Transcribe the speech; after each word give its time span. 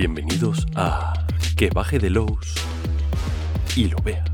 Bienvenidos 0.00 0.64
a 0.76 1.26
Que 1.56 1.70
baje 1.70 1.98
de 1.98 2.08
Lowe's 2.08 2.54
y 3.74 3.86
lo 3.86 3.96
vea. 4.00 4.24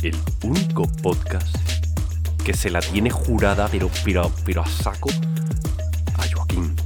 El 0.00 0.14
único 0.44 0.86
podcast 1.02 1.56
que 2.44 2.54
se 2.54 2.70
la 2.70 2.78
tiene 2.78 3.10
jurada, 3.10 3.66
pero, 3.68 3.90
pero, 4.04 4.30
pero 4.44 4.62
a 4.62 4.66
saco, 4.68 5.10
a 6.18 6.22
Joaquín. 6.32 6.76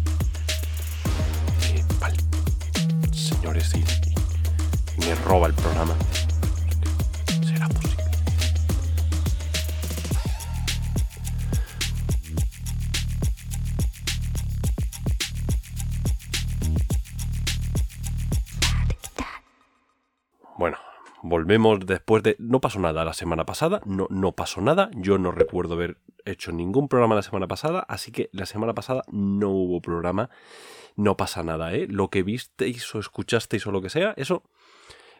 Vale, 2.00 2.16
señores, 3.12 3.70
y, 3.74 3.80
y 4.96 5.06
me 5.06 5.14
roba 5.26 5.48
el 5.48 5.52
programa. 5.52 5.94
Volvemos 21.42 21.84
después 21.84 22.22
de... 22.22 22.36
No 22.38 22.60
pasó 22.60 22.78
nada 22.78 23.04
la 23.04 23.14
semana 23.14 23.44
pasada, 23.44 23.80
no, 23.84 24.06
no 24.10 24.32
pasó 24.32 24.60
nada, 24.60 24.90
yo 24.94 25.18
no 25.18 25.32
recuerdo 25.32 25.74
haber 25.74 25.98
hecho 26.24 26.52
ningún 26.52 26.88
programa 26.88 27.16
la 27.16 27.22
semana 27.22 27.48
pasada, 27.48 27.84
así 27.88 28.12
que 28.12 28.30
la 28.32 28.46
semana 28.46 28.74
pasada 28.74 29.02
no 29.10 29.50
hubo 29.50 29.80
programa, 29.80 30.30
no 30.94 31.16
pasa 31.16 31.42
nada, 31.42 31.74
¿eh? 31.74 31.88
Lo 31.88 32.10
que 32.10 32.22
visteis 32.22 32.94
o 32.94 33.00
escuchasteis 33.00 33.66
o 33.66 33.72
lo 33.72 33.82
que 33.82 33.90
sea, 33.90 34.14
eso, 34.16 34.44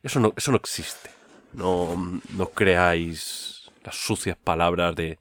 eso, 0.04 0.20
no, 0.20 0.32
eso 0.36 0.52
no 0.52 0.58
existe. 0.58 1.10
No, 1.54 2.20
no 2.36 2.46
creáis 2.50 3.70
las 3.82 3.96
sucias 3.96 4.36
palabras 4.36 4.94
de, 4.94 5.18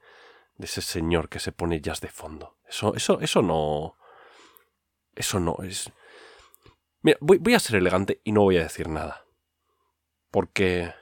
de 0.58 0.66
ese 0.66 0.82
señor 0.82 1.30
que 1.30 1.40
se 1.40 1.52
pone 1.52 1.82
jazz 1.82 2.00
de 2.00 2.10
fondo. 2.10 2.58
Eso, 2.70 2.94
eso, 2.96 3.20
eso 3.22 3.42
no... 3.42 3.98
Eso 5.16 5.40
no 5.40 5.58
es... 5.64 5.92
Mira, 7.02 7.18
voy, 7.22 7.40
voy 7.40 7.56
a 7.56 7.60
ser 7.60 7.78
elegante 7.78 8.22
y 8.24 8.32
no 8.32 8.42
voy 8.42 8.58
a 8.58 8.64
decir 8.64 8.88
nada 8.88 9.26
porque... 10.32 10.94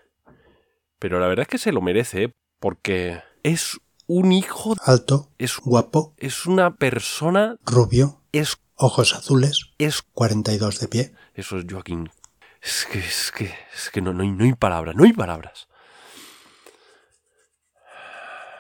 Pero 1.00 1.20
la 1.20 1.28
verdad 1.28 1.44
es 1.44 1.48
que 1.48 1.58
se 1.58 1.72
lo 1.72 1.82
merece, 1.82 2.24
¿eh? 2.24 2.34
porque 2.60 3.22
es 3.44 3.80
un 4.06 4.32
hijo... 4.32 4.76
Alto, 4.84 5.30
Es, 5.38 5.58
guapo, 5.58 6.14
es 6.18 6.46
una 6.46 6.76
persona... 6.76 7.56
rubio, 7.64 8.22
Es... 8.34 8.58
ojos 8.76 9.14
azules, 9.14 9.72
es 9.78 10.02
42 10.02 10.80
de 10.80 10.88
pie. 10.88 11.14
eso 11.36 11.58
es 11.58 11.66
Joaquín. 11.70 12.10
Es 12.62 12.86
que, 12.92 13.00
es 13.00 13.32
que, 13.32 13.54
es 13.74 13.90
que 13.90 14.02
no, 14.02 14.12
no, 14.12 14.24
hay, 14.24 14.32
no 14.32 14.44
hay 14.44 14.54
palabras, 14.54 14.96
no 14.96 15.06
hay 15.06 15.14
palabras. 15.14 15.70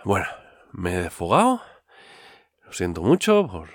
Bueno, 0.05 0.27
me 0.71 0.95
he 0.95 1.01
desfogado. 1.01 1.61
Lo 2.63 2.71
siento 2.71 3.01
mucho 3.01 3.47
por, 3.47 3.69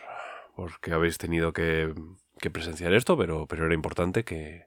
porque 0.56 0.92
habéis 0.92 1.18
tenido 1.18 1.52
que, 1.52 1.92
que 2.38 2.50
presenciar 2.50 2.94
esto, 2.94 3.18
pero, 3.18 3.46
pero 3.46 3.66
era 3.66 3.74
importante 3.74 4.24
que, 4.24 4.66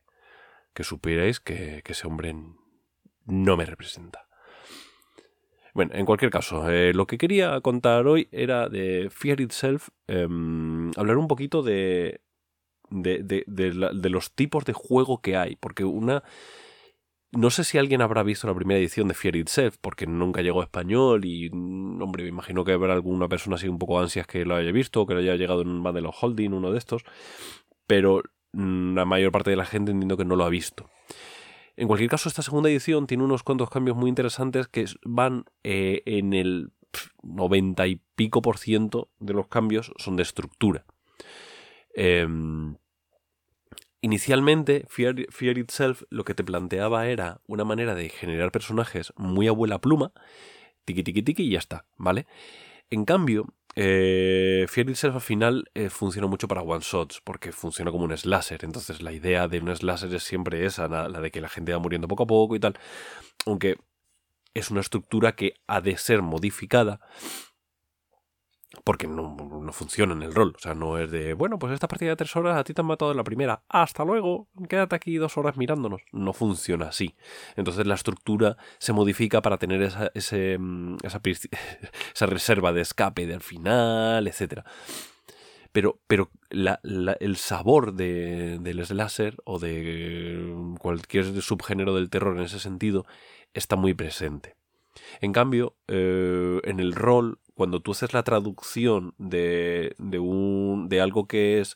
que 0.78 0.84
supierais 0.84 1.40
que, 1.40 1.82
ese 1.84 2.06
hombre 2.06 2.36
no 3.26 3.58
me 3.58 3.66
representa. 3.66 4.28
Bueno, 5.74 5.92
en 5.96 6.06
cualquier 6.06 6.30
caso, 6.30 6.70
eh, 6.70 6.94
lo 6.94 7.08
que 7.08 7.18
quería 7.18 7.60
contar 7.62 8.06
hoy 8.06 8.28
era 8.32 8.70
de 8.70 9.10
Fear 9.10 9.42
Itself, 9.42 9.90
em, 10.08 10.92
hablar 10.96 11.18
un 11.18 11.28
poquito 11.28 11.64
de, 11.64 12.22
de, 12.92 13.24
de- 13.24 13.44
de 13.48 13.90
de 13.92 14.10
los 14.12 14.36
tipos 14.36 14.66
de 14.66 14.74
juego 14.74 15.20
que 15.20 15.36
hay, 15.36 15.56
porque 15.56 15.84
una... 15.84 16.22
No 17.32 17.50
sé 17.50 17.64
si 17.64 17.80
alguien 17.80 18.02
habrá 18.04 18.22
visto 18.22 18.46
la 18.46 18.54
primera 18.54 18.80
edición 18.80 19.08
de 19.08 19.16
Fear 19.16 19.36
Itself, 19.36 19.78
porque 19.82 20.06
nunca 20.06 20.44
llegó 20.44 20.62
a 20.62 20.66
español 20.66 21.26
y, 21.26 21.50
mm, 21.52 22.02
hombre, 22.04 22.22
me 22.24 22.30
imagino 22.30 22.64
que 22.64 22.74
habrá 22.74 22.94
alguna 22.94 23.28
persona 23.28 23.56
así 23.56 23.68
un 23.68 23.80
poco 23.80 24.00
ansias 24.00 24.28
que 24.28 24.46
lo 24.46 24.56
haya 24.56 24.72
visto, 24.72 25.08
que 25.08 25.16
le 25.16 25.22
haya 25.22 25.36
llegado 25.38 25.64
en 25.64 25.70
un 25.70 25.82
Bundle 25.84 26.08
of 26.08 26.16
Holding, 26.22 26.54
uno 26.54 26.72
de 26.72 26.78
estos, 26.78 27.04
pero 27.88 28.22
la 28.54 29.06
mayor 29.06 29.32
parte 29.32 29.50
de 29.50 29.56
la 29.56 29.66
gente 29.66 29.92
entiendo 29.92 30.18
que 30.18 30.26
no 30.26 30.36
lo 30.36 30.46
ha 30.46 30.50
visto. 30.50 30.90
En 31.76 31.88
cualquier 31.88 32.10
caso, 32.10 32.28
esta 32.28 32.42
segunda 32.42 32.70
edición 32.70 33.06
tiene 33.06 33.24
unos 33.24 33.44
cuantos 33.44 33.70
cambios 33.70 33.96
muy 33.96 34.10
interesantes 34.10 34.68
que 34.68 34.86
van 35.04 35.46
eh, 35.64 36.02
en 36.06 36.34
el 36.34 36.72
pf, 36.92 37.12
90 37.22 37.88
y 37.88 38.02
pico 38.16 38.42
por 38.42 38.58
ciento 38.58 39.10
de 39.20 39.34
los 39.34 39.48
cambios 39.48 39.92
son 39.98 40.16
de 40.16 40.24
estructura. 40.24 40.86
Em, 41.94 42.78
inicialmente, 44.02 44.86
Fear, 44.88 45.28
Fear 45.30 45.58
Itself 45.60 46.04
lo 46.10 46.24
que 46.24 46.34
te 46.34 46.44
planteaba 46.44 47.08
era 47.08 47.42
una 47.46 47.64
manera 47.64 47.94
de 47.94 48.10
generar 48.10 48.52
personajes 48.52 49.14
muy 49.16 49.48
abuela 49.48 49.80
pluma, 49.80 50.12
tiqui 50.86 51.04
tiqui 51.04 51.22
tiqui 51.22 51.44
y 51.44 51.52
ya 51.52 51.60
está, 51.60 51.86
¿vale? 51.96 52.26
En 52.90 53.06
cambio, 53.06 53.54
eh, 53.80 54.66
Fear 54.68 54.88
al 55.14 55.22
final 55.22 55.70
eh, 55.76 55.92
funciona 55.92 56.28
mucho 56.28 56.48
para 56.48 56.64
one 56.64 56.82
shots 56.82 57.22
porque 57.24 57.52
funciona 57.52 57.92
como 57.92 58.06
un 58.06 58.18
slasher. 58.18 58.66
Entonces 58.66 59.04
la 59.04 59.12
idea 59.12 59.48
de 59.48 59.60
un 59.60 59.76
slasher 59.76 60.14
es 60.16 60.24
siempre 60.24 60.66
esa, 60.66 60.88
la 60.88 61.22
de 61.22 61.30
que 61.30 61.42
la 61.42 61.48
gente 61.48 61.74
va 61.74 61.80
muriendo 61.80 62.08
poco 62.08 62.24
a 62.24 62.28
poco 62.28 62.56
y 62.56 62.60
tal. 62.60 62.74
Aunque 63.46 63.78
es 64.56 64.72
una 64.72 64.82
estructura 64.82 65.36
que 65.36 65.54
ha 65.68 65.80
de 65.80 65.96
ser 65.98 66.24
modificada 66.24 67.00
porque 68.84 69.08
no, 69.08 69.36
no 69.36 69.72
funciona 69.72 70.14
en 70.14 70.24
el 70.24 70.34
rol. 70.34 70.54
O 70.56 70.60
sea, 70.60 70.74
no 70.74 70.98
es 70.98 71.10
de, 71.10 71.34
bueno, 71.34 71.58
pues 71.58 71.74
esta 71.74 71.88
partida 71.88 72.10
de 72.12 72.16
tres 72.18 72.36
horas 72.36 72.58
a 72.58 72.64
ti 72.64 72.74
te 72.74 72.82
han 72.82 72.88
matado 72.88 73.12
en 73.12 73.18
la 73.18 73.24
primera. 73.24 73.64
Hasta 73.70 74.04
luego, 74.04 74.48
quédate 74.68 74.96
aquí 74.96 75.16
dos 75.16 75.38
horas 75.38 75.58
mirándonos. 75.58 76.02
No 76.12 76.34
funciona 76.34 76.88
así. 76.88 77.16
Entonces 77.56 77.88
la 77.88 77.96
estructura 77.96 78.58
se 78.78 78.94
modifica 78.94 79.42
para 79.42 79.58
tener 79.58 79.82
esa, 79.82 80.12
mm, 80.60 80.98
esa, 81.04 82.26
reserva 82.26 82.74
de 82.74 82.82
escape 82.82 83.26
del 83.26 83.42
final, 83.42 84.28
etcétera. 84.28 84.66
Pero, 85.72 86.00
pero 86.08 86.32
el 86.50 87.38
sabor 87.38 87.94
de- 87.94 88.58
del 88.60 88.84
slasher 88.86 89.38
o 89.46 89.60
de 89.60 90.74
cualquier 90.80 91.42
subgénero 91.42 91.94
del 91.94 92.10
terror 92.10 92.36
en 92.36 92.44
ese 92.44 92.60
sentido 92.60 93.06
está 93.54 93.76
muy 93.76 93.94
presente. 93.94 94.56
En 95.22 95.34
cambio, 95.34 95.76
eh, 95.88 96.60
en 96.64 96.80
el 96.80 96.94
rol, 96.94 97.40
cuando 97.58 97.82
tú 97.82 97.92
haces 97.92 98.14
la 98.14 98.22
traducción 98.24 99.16
de, 99.18 99.96
de, 99.98 100.20
un, 100.20 100.90
de 100.90 101.02
algo 101.02 101.28
que 101.28 101.60
es 101.60 101.76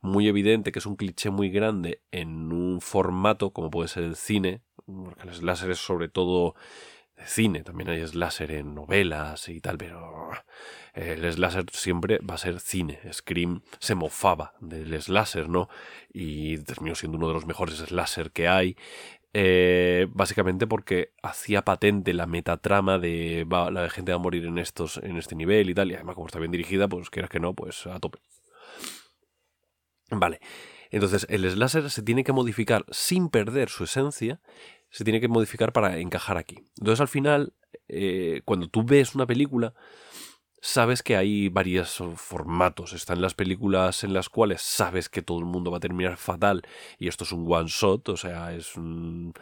muy 0.00 0.26
evidente, 0.26 0.72
que 0.72 0.78
es 0.78 0.86
un 0.86 0.96
cliché 0.96 1.28
muy 1.28 1.50
grande, 1.50 2.00
en 2.10 2.50
un 2.50 2.80
formato 2.80 3.50
como 3.50 3.70
puede 3.70 3.88
ser 3.88 4.04
el 4.04 4.16
cine, 4.16 4.62
porque 4.86 5.28
el 5.28 5.34
slasher 5.34 5.72
es 5.72 5.78
sobre 5.78 6.08
todo 6.08 6.54
cine, 7.26 7.62
también 7.62 7.90
hay 7.90 8.06
slasher 8.06 8.52
en 8.52 8.74
novelas 8.74 9.50
y 9.50 9.60
tal, 9.60 9.76
pero 9.76 10.30
el 10.94 11.30
slasher 11.30 11.66
siempre 11.72 12.18
va 12.18 12.34
a 12.34 12.38
ser 12.38 12.58
cine. 12.60 12.98
Scream 13.12 13.60
se 13.78 13.94
mofaba 13.94 14.54
del 14.60 15.00
slasher, 15.02 15.48
¿no? 15.48 15.68
Y 16.10 16.58
terminó 16.58 16.94
siendo 16.94 17.18
uno 17.18 17.28
de 17.28 17.34
los 17.34 17.46
mejores 17.46 17.76
slasher 17.76 18.30
que 18.30 18.48
hay. 18.48 18.76
Eh, 19.34 20.06
básicamente 20.10 20.66
porque 20.66 21.12
hacía 21.22 21.62
patente 21.62 22.14
la 22.14 22.26
metatrama 22.26 22.98
de 22.98 23.44
va, 23.44 23.70
la 23.70 23.90
gente 23.90 24.10
va 24.10 24.16
a 24.16 24.22
morir 24.22 24.46
en 24.46 24.56
estos 24.56 24.96
en 24.96 25.18
este 25.18 25.34
nivel 25.34 25.68
y 25.68 25.74
tal 25.74 25.90
y 25.90 25.94
además 25.94 26.14
como 26.14 26.28
está 26.28 26.38
bien 26.38 26.50
dirigida 26.50 26.88
pues 26.88 27.10
quieras 27.10 27.30
que 27.30 27.38
no 27.38 27.52
pues 27.52 27.86
a 27.86 28.00
tope. 28.00 28.20
Vale. 30.10 30.40
Entonces 30.90 31.26
el 31.28 31.48
slasher 31.50 31.90
se 31.90 32.02
tiene 32.02 32.24
que 32.24 32.32
modificar 32.32 32.86
sin 32.90 33.28
perder 33.28 33.68
su 33.68 33.84
esencia 33.84 34.40
se 34.90 35.04
tiene 35.04 35.20
que 35.20 35.28
modificar 35.28 35.72
para 35.74 35.98
encajar 35.98 36.38
aquí. 36.38 36.64
Entonces 36.78 37.00
al 37.02 37.08
final 37.08 37.52
eh, 37.88 38.40
cuando 38.46 38.68
tú 38.68 38.82
ves 38.82 39.14
una 39.14 39.26
película 39.26 39.74
sabes 40.60 41.02
que 41.02 41.16
hay 41.16 41.48
varios 41.48 42.02
formatos. 42.16 42.92
Están 42.92 43.20
las 43.20 43.34
películas 43.34 44.04
en 44.04 44.12
las 44.12 44.28
cuales 44.28 44.62
sabes 44.62 45.08
que 45.08 45.22
todo 45.22 45.38
el 45.38 45.44
mundo 45.44 45.70
va 45.70 45.78
a 45.78 45.80
terminar 45.80 46.16
fatal 46.16 46.62
y 46.98 47.08
esto 47.08 47.24
es 47.24 47.32
un 47.32 47.46
one 47.50 47.68
shot, 47.68 48.08
o 48.08 48.16
sea, 48.16 48.52
es 48.52 48.76
un... 48.76 49.32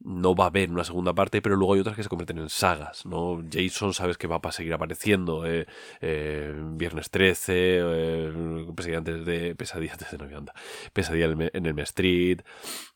no 0.00 0.34
va 0.34 0.44
a 0.44 0.48
haber 0.48 0.70
una 0.70 0.84
segunda 0.84 1.14
parte, 1.14 1.42
pero 1.42 1.56
luego 1.56 1.74
hay 1.74 1.80
otras 1.80 1.96
que 1.96 2.02
se 2.02 2.08
convierten 2.08 2.38
en 2.38 2.48
sagas, 2.48 3.06
¿no? 3.06 3.42
Jason 3.50 3.94
sabes 3.94 4.18
que 4.18 4.26
va 4.26 4.40
a 4.42 4.52
seguir 4.52 4.74
apareciendo, 4.74 5.46
eh, 5.46 5.66
eh, 6.00 6.54
Viernes 6.56 7.10
13, 7.10 7.52
eh, 7.56 8.66
Pesadilla 8.74 8.98
antes 8.98 9.24
de... 9.24 9.54
Pesadilla 9.54 9.92
antes 9.92 10.10
de 10.10 10.18
Navidad. 10.18 10.54
Pesadilla 10.92 11.26
en 11.26 11.42
el, 11.42 11.66
en 11.66 11.78
Street, 11.80 12.40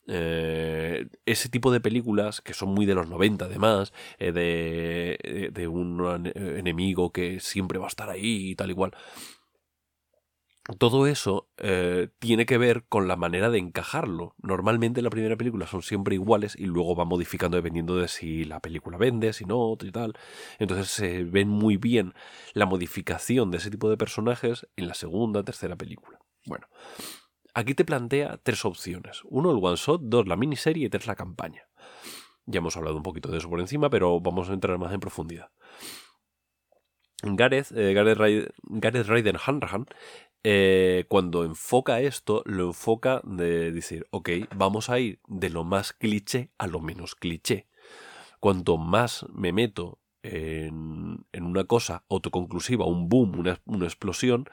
eh, 0.06 1.06
ese 1.26 1.48
tipo 1.48 1.72
de 1.72 1.80
películas 1.80 2.40
que 2.40 2.54
son 2.54 2.70
muy 2.70 2.86
de 2.86 2.94
los 2.94 3.08
90 3.08 3.46
además, 3.46 3.92
eh, 4.18 4.32
de, 4.32 5.50
de 5.52 5.68
un 5.68 6.30
enemigo 6.34 7.12
que 7.12 7.40
siempre 7.40 7.78
va 7.78 7.86
a 7.86 7.88
estar 7.88 8.10
ahí 8.10 8.50
y 8.50 8.54
tal 8.56 8.70
igual. 8.70 8.92
Todo 10.78 11.06
eso 11.06 11.50
eh, 11.58 12.08
tiene 12.18 12.46
que 12.46 12.56
ver 12.56 12.84
con 12.88 13.06
la 13.06 13.16
manera 13.16 13.50
de 13.50 13.58
encajarlo. 13.58 14.34
Normalmente 14.40 15.00
en 15.00 15.04
la 15.04 15.10
primera 15.10 15.36
película 15.36 15.66
son 15.66 15.82
siempre 15.82 16.14
iguales 16.14 16.56
y 16.58 16.64
luego 16.64 16.96
va 16.96 17.04
modificando 17.04 17.58
dependiendo 17.58 17.96
de 17.96 18.08
si 18.08 18.44
la 18.44 18.60
película 18.60 18.96
vende, 18.96 19.34
si 19.34 19.44
no, 19.44 19.76
y 19.78 19.90
tal. 19.90 20.14
Entonces 20.58 20.88
se 20.88 21.24
ven 21.24 21.48
muy 21.48 21.76
bien 21.76 22.14
la 22.54 22.64
modificación 22.64 23.50
de 23.50 23.58
ese 23.58 23.70
tipo 23.70 23.90
de 23.90 23.98
personajes 23.98 24.66
en 24.76 24.88
la 24.88 24.94
segunda, 24.94 25.42
tercera 25.42 25.76
película. 25.76 26.18
Bueno, 26.46 26.66
Aquí 27.54 27.74
te 27.74 27.84
plantea 27.84 28.40
tres 28.42 28.64
opciones. 28.64 29.22
Uno, 29.24 29.52
el 29.52 29.58
one 29.62 29.76
shot, 29.76 30.00
dos, 30.02 30.26
la 30.26 30.34
miniserie 30.34 30.86
y 30.86 30.90
tres, 30.90 31.06
la 31.06 31.14
campaña. 31.14 31.68
Ya 32.46 32.58
hemos 32.58 32.76
hablado 32.76 32.96
un 32.96 33.04
poquito 33.04 33.30
de 33.30 33.38
eso 33.38 33.48
por 33.48 33.60
encima, 33.60 33.88
pero 33.90 34.20
vamos 34.20 34.50
a 34.50 34.52
entrar 34.52 34.76
más 34.76 34.92
en 34.92 34.98
profundidad. 34.98 35.50
Gareth, 37.22 37.72
eh, 37.72 37.94
Gareth, 37.94 39.36
Hanrahan 39.46 39.86
eh, 40.42 41.06
cuando 41.08 41.44
enfoca 41.44 42.00
esto, 42.00 42.42
lo 42.44 42.66
enfoca 42.66 43.22
de 43.24 43.72
decir, 43.72 44.06
ok, 44.10 44.30
vamos 44.54 44.90
a 44.90 44.98
ir 44.98 45.20
de 45.26 45.48
lo 45.48 45.64
más 45.64 45.92
cliché 45.92 46.50
a 46.58 46.66
lo 46.66 46.80
menos 46.80 47.14
cliché. 47.14 47.68
Cuanto 48.40 48.76
más 48.76 49.24
me 49.32 49.52
meto 49.52 50.00
en, 50.22 51.24
una 51.32 51.64
cosa 51.64 52.04
autoconclusiva, 52.10 52.84
un 52.84 53.08
boom, 53.08 53.42
una 53.64 53.84
explosión, 53.86 54.46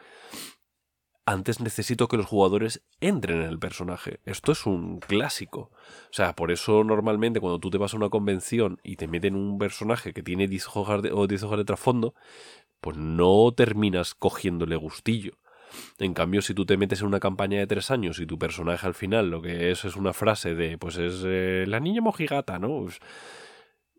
antes 1.32 1.60
necesito 1.60 2.08
que 2.08 2.18
los 2.18 2.26
jugadores 2.26 2.84
entren 3.00 3.42
en 3.42 3.50
el 3.50 3.60
personaje. 3.60 4.20
Esto 4.26 4.52
es 4.52 4.66
un 4.66 5.00
clásico. 5.00 5.72
O 6.10 6.14
sea, 6.14 6.36
por 6.36 6.52
eso 6.52 6.84
normalmente 6.84 7.40
cuando 7.40 7.60
tú 7.60 7.70
te 7.70 7.78
vas 7.78 7.94
a 7.94 7.98
una 7.98 8.10
convención 8.10 8.80
y 8.84 8.96
te 8.98 9.08
meten 9.08 9.36
un 9.36 9.58
personaje 9.58 10.14
que 10.14 10.24
tiene 10.24 10.48
10 10.48 10.68
hojas 10.76 11.02
de, 11.02 11.12
o 11.12 11.28
10 11.28 11.44
hojas 11.44 11.58
de 11.58 11.66
trasfondo, 11.66 12.14
pues 12.80 12.98
no 12.98 13.52
terminas 13.56 14.14
cogiéndole 14.14 14.76
gustillo. 14.76 15.34
En 16.00 16.14
cambio, 16.14 16.42
si 16.42 16.54
tú 16.54 16.66
te 16.66 16.78
metes 16.78 17.02
en 17.02 17.08
una 17.08 17.20
campaña 17.20 17.60
de 17.60 17.68
tres 17.68 17.92
años 17.92 18.20
y 18.20 18.26
tu 18.26 18.38
personaje 18.38 18.86
al 18.86 18.94
final 18.94 19.30
lo 19.30 19.42
que 19.42 19.72
es 19.72 19.86
es 19.86 19.96
una 19.96 20.12
frase 20.12 20.54
de, 20.54 20.78
pues 20.78 20.98
es 20.98 21.24
eh, 21.26 21.64
la 21.68 21.80
niña 21.80 22.02
mojigata, 22.02 22.60
¿no? 22.60 22.84
Pues, 22.84 23.00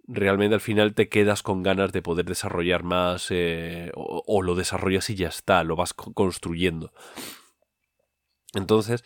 realmente 0.06 0.54
al 0.54 0.60
final 0.60 0.94
te 0.94 1.08
quedas 1.08 1.42
con 1.42 1.62
ganas 1.62 1.92
de 1.92 2.02
poder 2.02 2.26
desarrollar 2.26 2.82
más 2.82 3.28
eh, 3.30 3.90
o, 3.94 4.42
lo 4.42 4.54
desarrollas 4.54 5.10
y 5.10 5.14
ya 5.14 5.28
está, 5.28 5.64
lo 5.64 5.76
vas 5.76 5.94
construyendo. 5.94 6.92
Entonces, 8.54 9.04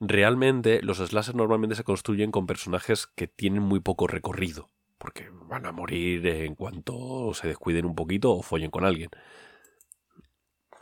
realmente 0.00 0.80
los 0.82 0.98
slashers 0.98 1.36
normalmente 1.36 1.76
se 1.76 1.84
construyen 1.84 2.30
con 2.30 2.46
personajes 2.46 3.06
que 3.06 3.26
tienen 3.26 3.62
muy 3.62 3.80
poco 3.80 4.06
recorrido, 4.06 4.70
porque 4.98 5.28
van 5.30 5.66
a 5.66 5.72
morir 5.72 6.26
en 6.26 6.54
cuanto 6.54 7.34
se 7.34 7.48
descuiden 7.48 7.84
un 7.84 7.94
poquito 7.94 8.32
o 8.32 8.42
follen 8.42 8.70
con 8.70 8.84
alguien. 8.84 9.10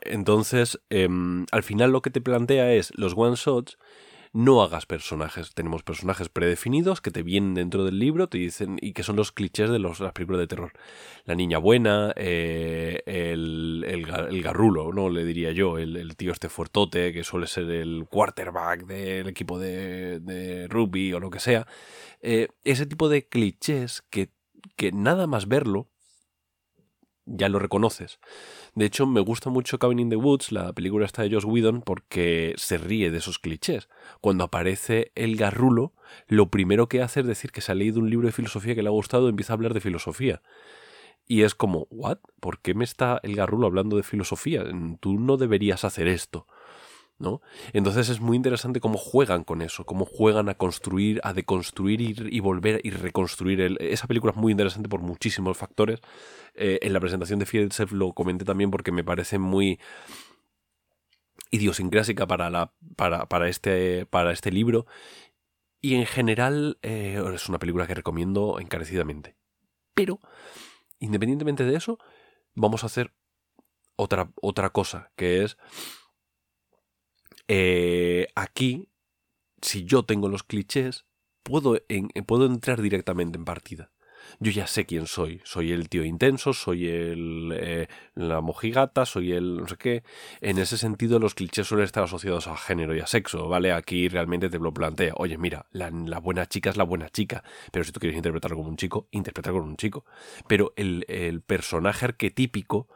Entonces, 0.02 0.80
em, 0.90 1.46
al 1.50 1.62
final 1.62 1.90
lo 1.90 2.02
que 2.02 2.10
te 2.10 2.20
plantea 2.20 2.72
es 2.72 2.92
los 2.96 3.14
one 3.16 3.36
shots 3.36 3.78
no 4.34 4.62
hagas 4.62 4.84
personajes. 4.84 5.54
Tenemos 5.54 5.84
personajes 5.84 6.28
predefinidos 6.28 7.00
que 7.00 7.12
te 7.12 7.22
vienen 7.22 7.54
dentro 7.54 7.84
del 7.84 8.00
libro, 8.00 8.28
te 8.28 8.36
dicen, 8.36 8.78
y 8.82 8.92
que 8.92 9.04
son 9.04 9.14
los 9.14 9.30
clichés 9.30 9.70
de 9.70 9.78
las 9.78 10.00
películas 10.12 10.40
de 10.40 10.48
terror. 10.48 10.72
La 11.24 11.36
niña 11.36 11.58
buena, 11.58 12.12
eh, 12.16 13.00
el, 13.06 13.84
el, 13.86 14.42
garrulo, 14.42 14.92
¿no? 14.92 15.08
Le 15.08 15.24
diría 15.24 15.52
yo, 15.52 15.78
el, 15.78 16.16
tío 16.16 16.32
este 16.32 16.48
fuertote, 16.48 17.12
que 17.12 17.22
suele 17.22 17.46
ser 17.46 17.70
el 17.70 18.06
quarterback 18.10 18.86
del 18.86 19.28
equipo 19.28 19.58
de, 19.58 20.18
de 20.18 20.66
rugby 20.66 21.12
o 21.12 21.20
lo 21.20 21.30
que 21.30 21.38
sea. 21.38 21.68
Eh, 22.20 22.48
ese 22.64 22.86
tipo 22.86 23.08
de 23.08 23.28
clichés 23.28 24.02
que, 24.10 24.30
que 24.74 24.90
nada 24.90 25.28
más 25.28 25.46
verlo, 25.46 25.90
ya 27.26 27.48
lo 27.48 27.58
reconoces. 27.58 28.18
De 28.74 28.84
hecho, 28.84 29.06
me 29.06 29.20
gusta 29.20 29.50
mucho 29.50 29.78
Cabin 29.78 29.98
in 29.98 30.10
the 30.10 30.16
Woods, 30.16 30.52
la 30.52 30.72
película 30.72 31.06
esta 31.06 31.22
de 31.22 31.30
Joss 31.30 31.44
Whedon, 31.44 31.82
porque 31.82 32.54
se 32.56 32.78
ríe 32.78 33.10
de 33.10 33.18
esos 33.18 33.38
clichés. 33.38 33.88
Cuando 34.20 34.44
aparece 34.44 35.12
el 35.14 35.36
garrulo, 35.36 35.92
lo 36.26 36.50
primero 36.50 36.88
que 36.88 37.02
hace 37.02 37.20
es 37.20 37.26
decir 37.26 37.52
que 37.52 37.60
se 37.60 37.72
ha 37.72 37.74
leído 37.74 38.00
un 38.00 38.10
libro 38.10 38.26
de 38.26 38.32
filosofía 38.32 38.74
que 38.74 38.82
le 38.82 38.88
ha 38.88 38.92
gustado 38.92 39.26
y 39.26 39.30
empieza 39.30 39.52
a 39.52 39.56
hablar 39.56 39.74
de 39.74 39.80
filosofía. 39.80 40.42
Y 41.26 41.42
es 41.42 41.54
como, 41.54 41.86
¿what? 41.90 42.18
¿Por 42.40 42.60
qué 42.60 42.74
me 42.74 42.84
está 42.84 43.20
el 43.22 43.34
garrulo 43.34 43.66
hablando 43.66 43.96
de 43.96 44.02
filosofía? 44.02 44.64
Tú 45.00 45.18
no 45.18 45.36
deberías 45.36 45.84
hacer 45.84 46.06
esto. 46.08 46.46
¿No? 47.18 47.40
Entonces 47.72 48.08
es 48.08 48.20
muy 48.20 48.36
interesante 48.36 48.80
cómo 48.80 48.98
juegan 48.98 49.44
con 49.44 49.62
eso, 49.62 49.84
cómo 49.84 50.04
juegan 50.04 50.48
a 50.48 50.54
construir, 50.54 51.20
a 51.24 51.32
deconstruir 51.32 52.00
y, 52.00 52.40
volver 52.40 52.80
y 52.82 52.90
reconstruir. 52.90 53.76
Esa 53.80 54.06
película 54.06 54.32
es 54.32 54.36
muy 54.36 54.52
interesante 54.52 54.88
por 54.88 55.00
muchísimos 55.00 55.56
factores. 55.56 56.00
Eh, 56.54 56.78
en 56.82 56.92
la 56.92 57.00
presentación 57.00 57.38
de 57.38 57.46
Fiedsev 57.46 57.92
lo 57.92 58.12
comenté 58.12 58.44
también 58.44 58.70
porque 58.70 58.92
me 58.92 59.04
parece 59.04 59.38
muy 59.38 59.78
idiosincrásica 61.50 62.26
para, 62.26 62.50
la, 62.50 62.72
para, 62.96 63.26
para, 63.26 63.48
este, 63.48 64.06
para 64.06 64.32
este 64.32 64.50
libro. 64.50 64.86
Y 65.80 65.94
en 65.94 66.06
general 66.06 66.78
eh, 66.82 67.22
es 67.34 67.48
una 67.48 67.58
película 67.58 67.86
que 67.86 67.94
recomiendo 67.94 68.58
encarecidamente. 68.58 69.36
Pero, 69.94 70.18
independientemente 70.98 71.64
de 71.64 71.76
eso, 71.76 71.98
vamos 72.54 72.82
a 72.82 72.86
hacer 72.86 73.12
otra, 73.96 74.32
otra 74.40 74.70
cosa, 74.70 75.12
que 75.14 75.44
es 75.44 75.56
eh, 77.48 78.28
aquí, 78.34 78.88
si 79.62 79.84
yo 79.84 80.04
tengo 80.04 80.28
los 80.28 80.42
clichés, 80.42 81.04
puedo, 81.42 81.78
puedo 82.26 82.46
entrar 82.46 82.82
directamente 82.82 83.38
en 83.38 83.44
partida. 83.44 83.90
Yo 84.40 84.50
ya 84.50 84.66
sé 84.66 84.86
quién 84.86 85.06
soy. 85.06 85.40
Soy 85.44 85.72
el 85.72 85.88
tío 85.88 86.04
intenso, 86.04 86.52
soy 86.52 86.88
el 86.88 87.52
eh, 87.54 87.88
la 88.14 88.40
mojigata, 88.40 89.06
soy 89.06 89.32
el 89.32 89.56
no 89.58 89.68
sé 89.68 89.76
qué. 89.76 90.02
En 90.40 90.58
ese 90.58 90.78
sentido, 90.78 91.18
los 91.18 91.34
clichés 91.34 91.66
suelen 91.66 91.84
estar 91.84 92.04
asociados 92.04 92.46
a 92.46 92.56
género 92.56 92.94
y 92.96 93.00
a 93.00 93.06
sexo, 93.06 93.48
¿vale? 93.48 93.72
Aquí 93.72 94.08
realmente 94.08 94.48
te 94.48 94.58
lo 94.58 94.72
plantea. 94.72 95.14
Oye, 95.16 95.38
mira, 95.38 95.66
la, 95.72 95.90
la 95.90 96.18
buena 96.18 96.46
chica 96.46 96.70
es 96.70 96.76
la 96.76 96.84
buena 96.84 97.10
chica. 97.10 97.44
Pero 97.72 97.84
si 97.84 97.92
tú 97.92 98.00
quieres 98.00 98.16
interpretarlo 98.16 98.56
como 98.56 98.68
un 98.68 98.76
chico, 98.76 99.08
interpreta 99.10 99.50
como 99.50 99.64
un 99.64 99.76
chico. 99.76 100.04
Pero 100.48 100.72
el, 100.76 101.04
el 101.08 101.42
personaje 101.42 102.06
arquetípico 102.06 102.88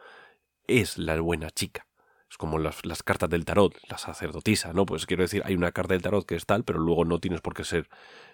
es 0.67 0.97
la 0.97 1.19
buena 1.19 1.49
chica 1.51 1.88
es 2.29 2.37
como 2.37 2.59
las, 2.59 3.03
cartas 3.03 3.29
del 3.29 3.45
tarot, 3.45 3.75
la 3.89 3.97
sacerdotisa, 3.97 4.71
¿no? 4.73 4.85
Pues 4.85 5.05
quiero 5.05 5.23
decir, 5.23 5.41
hay 5.45 5.55
una 5.55 5.71
carta 5.71 5.93
del 5.93 6.03
tarot 6.03 6.25
que 6.25 6.35
es 6.35 6.45
tal, 6.45 6.63
pero 6.63 6.79
luego 6.79 7.03
no 7.05 7.19
tienes 7.19 7.41
por 7.41 7.55
qué 7.55 7.63
ser 7.63 7.89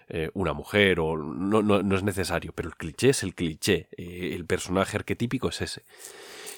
eh, 0.08 0.30
una 0.34 0.52
mujer 0.52 1.00
o 1.00 1.16
no, 1.16 1.62
no, 1.62 1.96
es 1.96 2.02
necesario, 2.02 2.52
pero 2.54 2.68
el 2.68 2.76
cliché 2.76 3.10
es 3.10 3.22
el 3.22 3.34
cliché, 3.34 3.88
eh, 3.96 4.34
el 4.34 4.44
personaje 4.44 4.98
arquetípico 4.98 5.48
es 5.48 5.62
ese. 5.62 5.82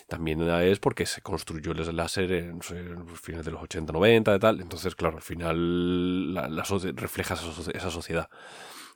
También 0.09 0.41
es 0.41 0.79
porque 0.81 1.05
se 1.05 1.21
construyó 1.21 1.73
el 1.73 1.97
láser 1.97 2.33
en, 2.33 2.61
fines 2.63 3.45
de 3.45 3.51
los 3.51 3.63
80, 3.63 3.93
90 3.93 4.35
y 4.35 4.39
tal, 4.39 4.61
entonces 4.61 4.95
claro, 4.95 5.17
al 5.17 5.23
final 5.23 6.35
la, 6.35 6.65
refleja 6.95 7.35
esa, 7.35 7.71
esa 7.73 7.91
sociedad 7.91 8.31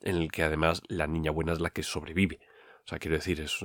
en 0.03 0.17
el 0.17 0.33
que 0.33 0.43
además 0.43 0.83
la 0.89 1.07
niña 1.07 1.31
buena 1.31 1.53
es 1.53 1.61
la 1.61 1.71
que 1.71 1.83
sobrevive. 1.83 2.41
O 2.85 2.89
sea, 2.89 2.99
quiero 2.99 3.17
decir, 3.17 3.41
es, 3.41 3.63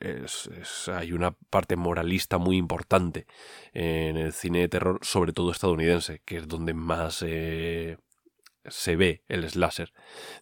es, 0.00 0.88
hay 0.88 1.12
una 1.12 1.30
parte 1.30 1.76
moralista 1.76 2.38
muy 2.38 2.56
importante 2.56 3.26
en 3.72 4.16
el 4.16 4.32
cine 4.32 4.60
de 4.60 4.68
terror, 4.68 4.98
sobre 5.02 5.32
todo 5.32 5.52
estadounidense, 5.52 6.20
que 6.24 6.38
es 6.38 6.48
donde 6.48 6.74
más 6.74 7.22
eh, 7.24 7.98
se 8.66 8.96
ve 8.96 9.22
el 9.28 9.48
slasher. 9.48 9.92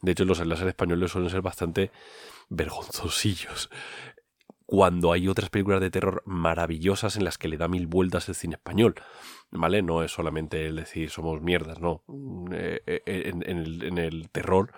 De 0.00 0.12
hecho, 0.12 0.24
los 0.24 0.38
slasher 0.38 0.68
españoles 0.68 1.10
suelen 1.10 1.30
ser 1.30 1.42
bastante 1.42 1.90
vergonzosillos. 2.48 3.68
Cuando 4.64 5.12
hay 5.12 5.28
otras 5.28 5.50
películas 5.50 5.80
de 5.80 5.90
terror 5.90 6.22
maravillosas 6.24 7.16
en 7.16 7.24
las 7.24 7.38
que 7.38 7.48
le 7.48 7.56
da 7.56 7.66
mil 7.68 7.88
vueltas 7.88 8.28
el 8.28 8.36
cine 8.36 8.54
español. 8.54 8.94
¿Vale? 9.50 9.82
No 9.82 10.04
es 10.04 10.12
solamente 10.12 10.68
el 10.68 10.76
decir 10.76 11.10
somos 11.10 11.42
mierdas, 11.42 11.80
no. 11.80 12.04
Eh, 12.52 12.80
eh, 12.86 13.32
en 13.34 13.98
el 13.98 14.30
terror 14.30 14.72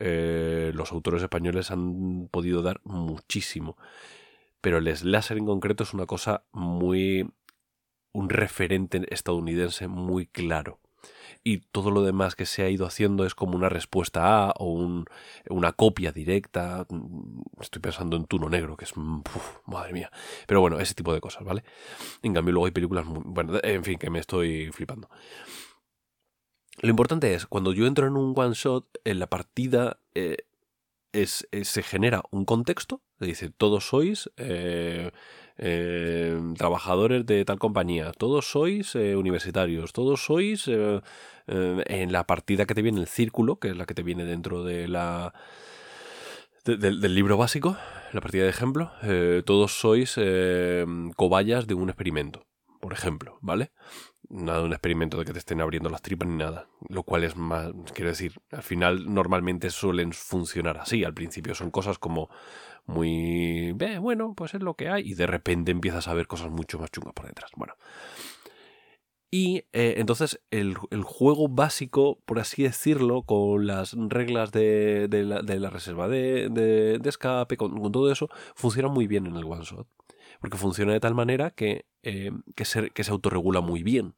eh, 0.00 0.72
los 0.74 0.92
autores 0.92 1.22
españoles 1.22 1.70
han 1.70 2.28
podido 2.30 2.62
dar 2.62 2.80
muchísimo. 2.84 3.76
Pero 4.60 4.78
el 4.78 4.96
slasher 4.96 5.38
en 5.38 5.46
concreto 5.46 5.84
es 5.84 5.94
una 5.94 6.06
cosa 6.06 6.44
muy... 6.52 7.30
un 8.12 8.30
referente 8.30 9.02
estadounidense 9.10 9.88
muy 9.88 10.26
claro. 10.26 10.80
Y 11.46 11.58
todo 11.58 11.90
lo 11.90 12.02
demás 12.02 12.34
que 12.36 12.46
se 12.46 12.62
ha 12.62 12.70
ido 12.70 12.86
haciendo 12.86 13.26
es 13.26 13.34
como 13.34 13.56
una 13.56 13.68
respuesta 13.68 14.46
a 14.46 14.54
o 14.56 14.72
un, 14.72 15.04
una 15.50 15.72
copia 15.72 16.10
directa. 16.12 16.86
Estoy 17.60 17.82
pensando 17.82 18.16
en 18.16 18.24
Tuno 18.24 18.48
Negro, 18.48 18.78
que 18.78 18.86
es... 18.86 18.94
madre 19.66 19.92
mía. 19.92 20.10
Pero 20.46 20.62
bueno, 20.62 20.80
ese 20.80 20.94
tipo 20.94 21.12
de 21.12 21.20
cosas, 21.20 21.44
¿vale? 21.44 21.62
En 22.22 22.32
cambio 22.32 22.52
luego 22.52 22.66
hay 22.66 22.72
películas 22.72 23.04
muy... 23.04 23.20
Bueno, 23.26 23.58
en 23.62 23.84
fin, 23.84 23.98
que 23.98 24.08
me 24.08 24.20
estoy 24.20 24.70
flipando. 24.72 25.10
Lo 26.80 26.90
importante 26.90 27.34
es, 27.34 27.46
cuando 27.46 27.72
yo 27.72 27.86
entro 27.86 28.06
en 28.06 28.16
un 28.16 28.34
one 28.36 28.54
shot, 28.54 28.86
en 29.04 29.18
la 29.18 29.28
partida 29.28 29.98
eh, 30.14 30.38
es, 31.12 31.46
se 31.62 31.82
genera 31.82 32.22
un 32.30 32.44
contexto, 32.44 33.00
dice, 33.20 33.50
todos 33.50 33.86
sois 33.88 34.30
eh, 34.36 35.12
eh, 35.56 36.38
trabajadores 36.58 37.24
de 37.26 37.44
tal 37.44 37.60
compañía, 37.60 38.10
todos 38.12 38.50
sois 38.50 38.96
universitarios, 38.96 39.92
todos 39.92 40.24
sois 40.24 40.68
en 41.46 42.12
la 42.12 42.26
partida 42.26 42.66
que 42.66 42.74
te 42.74 42.82
viene 42.82 43.00
el 43.00 43.06
círculo, 43.06 43.60
que 43.60 43.68
es 43.68 43.76
la 43.76 43.86
que 43.86 43.94
te 43.94 44.02
viene 44.02 44.24
dentro 44.24 44.64
de 44.64 44.88
la... 44.88 45.32
del 46.64 47.14
libro 47.14 47.36
básico, 47.36 47.76
la 48.12 48.20
partida 48.20 48.42
de 48.42 48.50
ejemplo, 48.50 48.90
todos 49.46 49.78
sois 49.78 50.18
cobayas 51.14 51.68
de 51.68 51.74
un 51.74 51.88
experimento, 51.88 52.44
por 52.80 52.92
ejemplo, 52.92 53.38
¿vale? 53.40 53.70
Nada 54.28 54.60
de 54.60 54.64
un 54.66 54.72
experimento 54.72 55.18
de 55.18 55.24
que 55.24 55.32
te 55.32 55.38
estén 55.38 55.60
abriendo 55.60 55.88
las 55.90 56.02
tripas 56.02 56.28
ni 56.28 56.36
nada. 56.36 56.68
Lo 56.88 57.02
cual 57.02 57.24
es 57.24 57.36
más, 57.36 57.72
quiero 57.94 58.10
decir, 58.10 58.34
al 58.50 58.62
final 58.62 59.12
normalmente 59.12 59.70
suelen 59.70 60.12
funcionar 60.12 60.78
así. 60.78 61.04
Al 61.04 61.14
principio 61.14 61.54
son 61.54 61.70
cosas 61.70 61.98
como 61.98 62.28
muy, 62.86 63.72
bueno, 64.00 64.34
pues 64.36 64.54
es 64.54 64.62
lo 64.62 64.74
que 64.74 64.88
hay. 64.88 65.02
Y 65.08 65.14
de 65.14 65.26
repente 65.26 65.72
empiezas 65.72 66.08
a 66.08 66.14
ver 66.14 66.26
cosas 66.26 66.50
mucho 66.50 66.78
más 66.78 66.90
chungas 66.90 67.14
por 67.14 67.26
detrás. 67.26 67.50
Bueno. 67.56 67.74
Y 69.36 69.64
eh, 69.72 69.94
entonces 69.96 70.40
el, 70.52 70.76
juego 71.02 71.48
básico, 71.48 72.20
por 72.24 72.38
así 72.38 72.62
decirlo, 72.62 73.22
con 73.22 73.66
las 73.66 73.92
reglas 73.94 74.52
de, 74.52 75.08
la, 75.10 75.70
reserva 75.70 76.06
de, 76.06 77.00
escape, 77.04 77.56
con, 77.56 77.90
todo 77.90 78.12
eso, 78.12 78.28
funciona 78.54 78.88
muy 78.88 79.08
bien 79.08 79.26
en 79.26 79.34
el 79.34 79.42
one 79.42 79.64
shot. 79.64 79.88
Porque 80.44 80.58
funciona 80.58 80.92
de 80.92 81.00
tal 81.00 81.14
manera 81.14 81.52
que, 81.52 81.86
eh, 82.02 82.30
que, 82.54 82.66
se, 82.66 82.90
que 82.90 83.02
se 83.02 83.10
autorregula 83.10 83.62
muy 83.62 83.82
bien. 83.82 84.14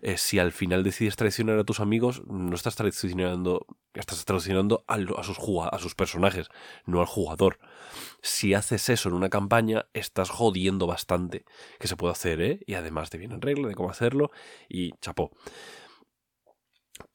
Eh, 0.00 0.16
si 0.16 0.38
al 0.38 0.52
final 0.52 0.84
decides 0.84 1.16
traicionar 1.16 1.58
a 1.58 1.64
tus 1.64 1.80
amigos, 1.80 2.22
no 2.28 2.54
estás 2.54 2.76
traicionando, 2.76 3.66
estás 3.92 4.24
traicionando 4.24 4.84
a, 4.86 5.24
sus, 5.24 5.38
a 5.72 5.78
sus 5.80 5.96
personajes, 5.96 6.50
no 6.84 7.00
al 7.00 7.06
jugador. 7.06 7.58
Si 8.22 8.54
haces 8.54 8.88
eso 8.90 9.08
en 9.08 9.16
una 9.16 9.28
campaña, 9.28 9.86
estás 9.92 10.30
jodiendo 10.30 10.86
bastante. 10.86 11.44
Que 11.80 11.88
se 11.88 11.96
puede 11.96 12.12
hacer, 12.12 12.40
¿eh? 12.40 12.60
Y 12.64 12.74
además 12.74 13.10
te 13.10 13.18
viene 13.18 13.34
en 13.34 13.42
regla 13.42 13.66
de 13.66 13.74
cómo 13.74 13.90
hacerlo 13.90 14.30
y 14.68 14.92
chapó. 15.00 15.32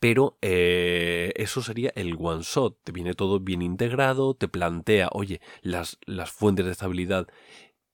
Pero 0.01 0.37
eh, 0.41 1.31
eso 1.37 1.61
sería 1.61 1.93
el 1.95 2.17
one 2.19 2.43
shot. 2.43 2.79
Te 2.83 2.91
viene 2.91 3.13
todo 3.13 3.39
bien 3.39 3.61
integrado, 3.61 4.33
te 4.33 4.49
plantea, 4.49 5.07
oye, 5.13 5.39
las, 5.61 5.99
las 6.05 6.31
fuentes 6.31 6.65
de 6.65 6.71
estabilidad 6.73 7.29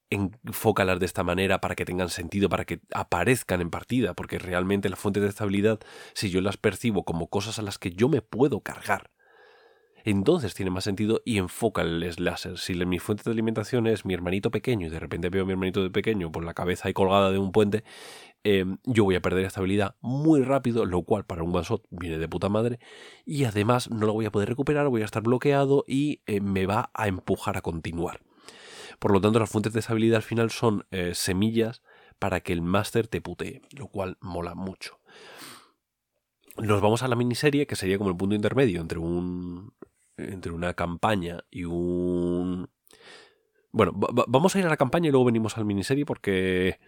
enfócalas 0.09 0.99
de 0.99 1.05
esta 1.05 1.23
manera 1.23 1.59
para 1.61 1.75
que 1.75 1.85
tengan 1.85 2.09
sentido, 2.09 2.49
para 2.49 2.65
que 2.65 2.81
aparezcan 2.93 3.61
en 3.61 3.69
partida, 3.69 4.13
porque 4.13 4.39
realmente 4.39 4.89
las 4.89 4.99
fuentes 4.99 5.23
de 5.23 5.29
estabilidad, 5.29 5.79
si 6.13 6.29
yo 6.29 6.41
las 6.41 6.57
percibo 6.57 7.03
como 7.03 7.27
cosas 7.27 7.59
a 7.59 7.61
las 7.61 7.77
que 7.77 7.91
yo 7.91 8.09
me 8.09 8.21
puedo 8.21 8.61
cargar, 8.61 9.11
entonces 10.09 10.53
tiene 10.53 10.71
más 10.71 10.85
sentido 10.85 11.21
y 11.25 11.37
enfoca 11.37 11.81
el 11.81 11.99
láser. 12.19 12.57
Si 12.57 12.73
mi 12.85 12.97
fuente 12.97 13.23
de 13.25 13.31
alimentación 13.31 13.87
es 13.87 14.05
mi 14.05 14.13
hermanito 14.13 14.51
pequeño 14.51 14.87
y 14.87 14.89
de 14.89 14.99
repente 14.99 15.27
veo 15.29 15.43
a 15.43 15.45
mi 15.45 15.51
hermanito 15.51 15.83
de 15.83 15.89
pequeño 15.89 16.31
por 16.31 16.45
la 16.45 16.53
cabeza 16.53 16.87
ahí 16.87 16.93
colgada 16.93 17.29
de 17.29 17.39
un 17.39 17.51
puente, 17.51 17.83
em, 18.45 18.77
yo 18.85 19.03
voy 19.03 19.15
a 19.15 19.21
perder 19.21 19.43
estabilidad 19.43 19.97
muy 19.99 20.43
rápido, 20.43 20.85
lo 20.85 21.03
cual 21.03 21.25
para 21.25 21.43
un 21.43 21.53
one 21.53 21.65
viene 21.89 22.19
de 22.19 22.29
puta 22.29 22.47
madre, 22.47 22.79
y 23.25 23.43
además 23.43 23.91
no 23.91 24.05
lo 24.05 24.13
voy 24.13 24.25
a 24.25 24.31
poder 24.31 24.47
recuperar, 24.47 24.87
voy 24.87 25.01
a 25.01 25.05
estar 25.05 25.23
bloqueado 25.23 25.83
y 25.85 26.21
eh, 26.25 26.39
me 26.39 26.65
va 26.65 26.89
a 26.93 27.09
empujar 27.09 27.57
a 27.57 27.61
continuar. 27.61 28.26
Por 28.99 29.11
lo 29.11 29.21
tanto, 29.21 29.39
las 29.39 29.49
fuentes 29.49 29.73
de 29.73 29.79
estabilidad 29.79 30.17
al 30.17 30.23
final 30.23 30.49
son 30.49 30.85
eh, 30.91 31.11
semillas 31.13 31.81
para 32.19 32.41
que 32.41 32.53
el 32.53 32.61
máster 32.61 33.07
te 33.07 33.21
putee, 33.21 33.61
lo 33.71 33.87
cual 33.87 34.17
mola 34.21 34.55
mucho. 34.55 34.99
Nos 36.57 36.81
vamos 36.81 37.03
a 37.03 37.07
la 37.07 37.15
miniserie, 37.15 37.67
que 37.67 37.75
sería 37.75 37.97
como 37.97 38.09
el 38.09 38.17
punto 38.17 38.35
intermedio 38.35 38.81
entre 38.81 38.97
un. 38.97 39.73
entre 40.17 40.51
una 40.51 40.73
campaña 40.73 41.43
y 41.51 41.65
un. 41.65 42.69
Bueno, 43.71 43.91
vamos 43.95 44.55
a 44.55 44.59
ir 44.59 44.65
a 44.65 44.69
la 44.69 44.77
campaña 44.77 45.09
y 45.09 45.11
luego 45.11 45.25
venimos 45.25 45.57
al 45.57 45.65
miniserie 45.65 46.05
porque 46.05 46.79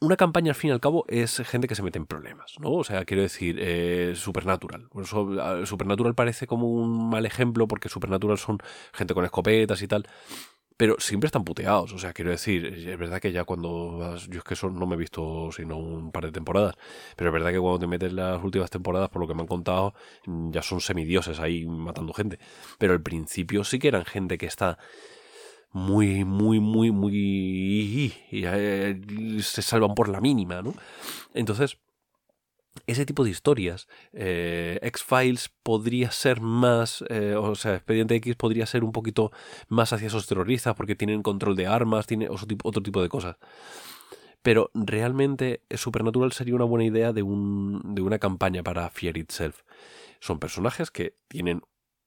una 0.00 0.16
campaña 0.16 0.52
al 0.52 0.54
fin 0.54 0.68
y 0.68 0.72
al 0.72 0.78
cabo 0.78 1.04
es 1.08 1.38
gente 1.38 1.66
que 1.66 1.74
se 1.74 1.82
mete 1.82 1.98
en 1.98 2.06
problemas, 2.06 2.54
¿no? 2.60 2.70
O 2.70 2.84
sea, 2.84 3.04
quiero 3.04 3.22
decir, 3.22 3.56
eh, 3.58 4.12
Supernatural. 4.14 4.88
Supernatural 5.64 6.14
parece 6.14 6.46
como 6.46 6.68
un 6.68 7.10
mal 7.10 7.26
ejemplo 7.26 7.66
porque 7.66 7.88
Supernatural 7.88 8.38
son 8.38 8.58
gente 8.92 9.14
con 9.14 9.24
escopetas 9.24 9.82
y 9.82 9.88
tal 9.88 10.06
pero 10.82 10.96
siempre 10.98 11.26
están 11.28 11.44
puteados. 11.44 11.92
O 11.92 11.98
sea, 11.98 12.12
quiero 12.12 12.32
decir, 12.32 12.66
es 12.66 12.98
verdad 12.98 13.20
que 13.20 13.30
ya 13.30 13.44
cuando. 13.44 14.16
Yo 14.28 14.38
es 14.38 14.44
que 14.44 14.54
eso 14.54 14.68
no 14.68 14.84
me 14.84 14.96
he 14.96 14.98
visto 14.98 15.50
sino 15.52 15.78
un 15.78 16.10
par 16.10 16.24
de 16.24 16.32
temporadas. 16.32 16.74
Pero 17.14 17.30
es 17.30 17.34
verdad 17.34 17.52
que 17.52 17.60
cuando 17.60 17.78
te 17.78 17.86
metes 17.86 18.12
las 18.12 18.42
últimas 18.42 18.68
temporadas, 18.68 19.08
por 19.08 19.22
lo 19.22 19.28
que 19.28 19.34
me 19.34 19.42
han 19.42 19.46
contado, 19.46 19.94
ya 20.26 20.60
son 20.60 20.80
semidioses 20.80 21.38
ahí 21.38 21.64
matando 21.66 22.12
gente. 22.12 22.40
Pero 22.78 22.94
al 22.94 23.00
principio 23.00 23.62
sí 23.62 23.78
que 23.78 23.86
eran 23.86 24.04
gente 24.04 24.38
que 24.38 24.46
está 24.46 24.76
muy, 25.70 26.24
muy, 26.24 26.58
muy, 26.58 26.90
muy. 26.90 27.14
Y, 27.14 28.12
eh, 28.32 29.00
se 29.40 29.62
salvan 29.62 29.94
por 29.94 30.08
la 30.08 30.20
mínima, 30.20 30.62
¿no? 30.62 30.74
Entonces 31.32 31.78
ese 32.86 33.06
tipo 33.06 33.24
de 33.24 33.30
historias. 33.30 33.88
Eh, 34.12 34.78
X-Files 34.82 35.50
podría 35.62 36.10
ser 36.10 36.40
más, 36.40 37.04
eh, 37.08 37.34
o 37.36 37.54
sea, 37.54 37.74
Expediente 37.74 38.14
X 38.16 38.36
podría 38.36 38.66
ser 38.66 38.84
un 38.84 38.92
poquito 38.92 39.32
más 39.68 39.92
hacia 39.92 40.08
esos 40.08 40.26
terroristas 40.26 40.74
porque 40.74 40.96
tienen 40.96 41.22
control 41.22 41.56
de 41.56 41.66
armas, 41.66 42.06
tiene 42.06 42.28
otro 42.28 42.82
tipo, 42.82 43.02
de 43.02 43.08
cosas. 43.08 43.36
Pero 44.42 44.70
realmente 44.74 45.62
Supernatural 45.70 46.32
sería 46.32 46.54
una 46.54 46.64
buena 46.64 46.84
idea 46.84 47.12
de, 47.12 47.22
un, 47.22 47.94
de 47.94 48.02
una 48.02 48.18
campaña 48.18 48.62
para 48.62 48.90
Fear 48.90 49.16
Itself. 49.18 49.62
Son 50.20 50.38
personajes 50.38 50.90
que 50.90 51.16
tienen 51.28 51.62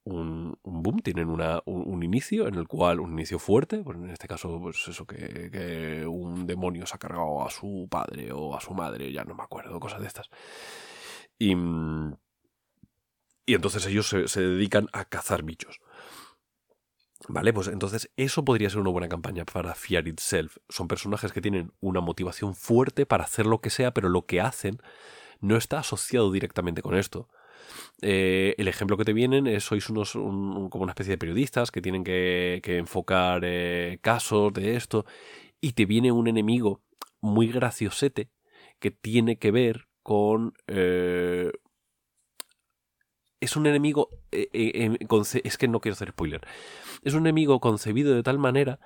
un, 0.05 0.57
boom, 0.63 0.99
tienen 0.99 1.29
una, 1.29 1.61
un, 1.65 2.03
inicio 2.03 2.47
en 2.47 2.55
el 2.55 2.67
cual, 2.67 2.99
un 2.99 3.13
inicio 3.13 3.39
fuerte, 3.39 3.83
pues 3.83 3.97
en 3.97 4.09
este 4.11 4.27
caso, 4.27 4.59
pues 4.61 4.87
eso, 4.87 5.05
que, 5.05 6.05
un 6.07 6.45
demonio 6.45 6.85
se 6.85 6.95
ha 6.95 6.99
cargado 6.99 7.45
a 7.45 7.49
su 7.49 7.87
padre 7.89 8.31
o 8.31 8.55
a 8.55 8.61
su 8.61 8.73
madre, 8.73 9.11
ya 9.11 9.23
no 9.23 9.35
me 9.35 9.43
acuerdo, 9.43 9.79
cosas 9.79 10.01
de 10.01 10.07
estas. 10.07 10.29
Y, 11.39 11.53
y 13.45 13.53
entonces 13.55 13.85
ellos 13.87 14.07
se, 14.07 14.27
se 14.27 14.41
dedican 14.41 14.87
a 14.93 15.05
cazar 15.05 15.43
bichos. 15.43 15.81
Vale, 17.27 17.51
pues 17.53 17.67
entonces 17.69 18.11
eso 18.17 18.45
podría 18.45 18.69
ser 18.69 18.79
una 18.79 18.91
buena 18.91 19.09
campaña 19.09 19.45
para 19.45 19.73
Fear 19.73 20.07
Itself. 20.07 20.57
Son 20.69 20.87
personajes 20.87 21.31
que 21.31 21.41
tienen 21.41 21.73
una 21.79 21.99
motivación 21.99 22.55
fuerte 22.55 23.07
para 23.07 23.23
hacer 23.23 23.47
lo 23.47 23.61
que 23.61 23.71
sea, 23.71 23.91
pero 23.91 24.09
lo 24.09 24.27
que 24.27 24.39
hacen 24.39 24.79
no 25.39 25.57
está 25.57 25.79
asociado 25.79 26.31
directamente 26.31 26.83
con 26.83 26.95
esto. 26.95 27.27
Eh, 28.01 28.55
el 28.57 28.67
ejemplo 28.67 28.97
que 28.97 29.05
te 29.05 29.13
vienen 29.13 29.47
es 29.47 29.63
sois 29.63 29.89
unos 29.89 30.13
como 30.13 30.83
una 30.83 30.91
especie 30.91 31.11
de 31.11 31.17
periodistas 31.17 31.71
que 31.71 31.81
tienen 31.81 32.03
que, 32.03 32.61
enfocar 32.65 33.41
eh, 33.43 33.99
casos 34.01 34.53
de 34.53 34.75
esto 34.75 35.05
y 35.61 35.73
te 35.73 35.85
viene 35.85 36.11
un 36.11 36.27
enemigo 36.27 36.81
muy 37.21 37.47
graciosete 37.47 38.29
que 38.79 38.91
tiene 38.91 39.37
que 39.37 39.51
ver 39.51 39.87
con 40.03 40.53
eh, 40.67 41.51
es 43.39 43.55
un 43.55 43.65
enemigo 43.65 44.09
es 44.31 45.57
que 45.57 45.67
no 45.67 45.79
quiero 45.79 45.93
hacer 45.93 46.09
spoiler 46.09 46.41
es 47.03 47.13
un 47.13 47.21
enemigo 47.21 47.59
concebido 47.59 48.13
de 48.13 48.23
tal 48.23 48.39
manera 48.39 48.79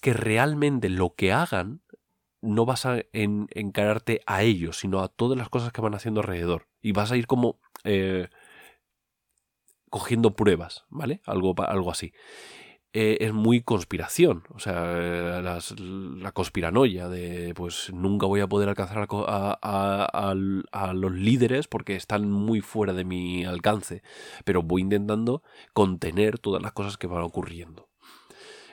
que 0.00 0.12
realmente 0.12 0.88
lo 0.88 1.14
que 1.14 1.32
hagan 1.32 1.82
no 2.40 2.66
vas 2.66 2.86
a 2.86 2.98
encararte 3.12 4.20
a 4.26 4.42
ellos, 4.42 4.78
sino 4.78 5.00
a 5.00 5.08
todas 5.08 5.38
las 5.38 5.48
cosas 5.48 5.72
que 5.72 5.80
van 5.80 5.94
haciendo 5.94 6.20
alrededor. 6.20 6.68
Y 6.80 6.92
vas 6.92 7.10
a 7.12 7.16
ir 7.16 7.26
como 7.26 7.60
eh, 7.84 8.28
cogiendo 9.90 10.36
pruebas, 10.36 10.84
¿vale? 10.88 11.20
Algo, 11.26 11.54
algo 11.58 11.90
así. 11.90 12.12
Eh, 12.94 13.18
es 13.20 13.34
muy 13.34 13.60
conspiración, 13.60 14.44
o 14.48 14.58
sea, 14.58 15.42
la 15.42 16.32
conspiranoia 16.32 17.08
de 17.08 17.52
pues 17.54 17.92
nunca 17.92 18.26
voy 18.26 18.40
a 18.40 18.46
poder 18.46 18.70
alcanzar 18.70 19.06
a, 19.10 19.58
a, 20.72 20.94
los 20.94 21.12
líderes 21.12 21.68
porque 21.68 21.96
están 21.96 22.30
muy 22.30 22.62
fuera 22.62 22.94
de 22.94 23.04
mi 23.04 23.44
alcance, 23.44 24.02
pero 24.46 24.62
voy 24.62 24.82
intentando 24.82 25.42
contener 25.74 26.38
todas 26.38 26.62
las 26.62 26.72
cosas 26.72 26.96
que 26.96 27.06
van 27.06 27.22
ocurriendo. 27.22 27.87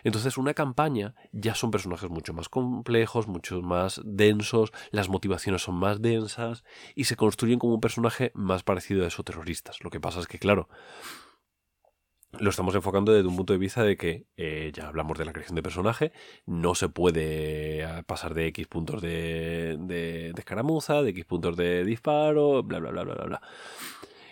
Entonces, 0.06 0.38
una 0.38 0.54
campaña 0.54 1.16
ya 1.32 1.56
son 1.56 1.72
personajes 1.72 2.12
mucho 2.12 2.32
más 2.32 2.48
complejos, 2.48 3.28
mucho 3.28 3.64
más 3.64 4.00
densos, 4.06 4.72
las 4.92 5.10
motivaciones 5.10 5.64
son 5.64 5.76
más 5.76 6.00
densas 6.00 6.64
y 6.94 7.06
se 7.06 7.16
construyen 7.16 7.58
como 7.58 7.74
un 7.74 7.82
personaje 7.82 8.32
más 8.36 8.62
parecido 8.62 9.04
a 9.04 9.08
esos 9.08 9.26
terroristas. 9.26 9.84
Lo 9.84 9.90
que 9.90 10.00
pasa 10.00 10.20
es 10.20 10.28
que, 10.28 10.38
claro, 10.38 10.70
lo 12.40 12.52
estamos 12.52 12.76
enfocando 12.76 13.14
desde 13.14 13.28
un 13.28 13.36
punto 13.36 13.54
de 13.54 13.60
vista 13.60 13.84
de 13.84 13.98
que 13.98 14.28
eh, 14.38 14.72
ya 14.76 14.88
hablamos 14.88 15.18
de 15.18 15.26
la 15.26 15.34
creación 15.34 15.56
de 15.56 15.64
personaje, 15.64 16.12
no 16.46 16.76
se 16.76 16.88
puede 16.88 17.80
eh, 17.80 18.04
pasar 18.06 18.36
de 18.36 18.46
X 18.48 18.68
puntos 18.68 19.02
de, 19.02 19.76
de, 19.80 20.34
de 20.34 20.36
escaramuza, 20.38 21.02
de 21.02 21.10
X 21.10 21.26
puntos 21.26 21.58
de 21.58 21.84
disparo, 21.84 22.62
bla, 22.62 22.78
bla, 22.78 22.92
bla, 22.92 23.04
bla, 23.04 23.26
bla. 23.26 23.42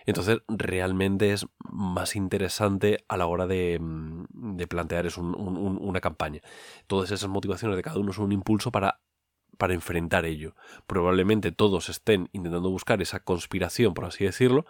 Entonces, 0.05 0.39
realmente 0.47 1.33
es 1.33 1.45
más 1.69 2.15
interesante 2.15 3.03
a 3.07 3.17
la 3.17 3.25
hora 3.25 3.47
de, 3.47 3.79
mm, 3.79 4.57
plantear 4.69 5.05
es 5.05 5.17
una 5.17 6.01
campaña. 6.01 6.41
Todas 6.87 7.11
esas 7.11 7.29
motivaciones 7.29 7.77
de 7.77 7.83
cada 7.83 7.99
uno 7.99 8.13
son 8.13 8.25
un 8.25 8.31
impulso 8.31 8.71
para 8.71 8.99
para 9.57 9.73
enfrentar 9.73 10.25
ello. 10.25 10.55
Probablemente 10.87 11.51
todos 11.51 11.89
estén 11.89 12.29
intentando 12.33 12.69
buscar 12.69 13.01
esa 13.01 13.19
conspiración, 13.19 13.93
por 13.93 14.05
así 14.05 14.25
decirlo, 14.25 14.65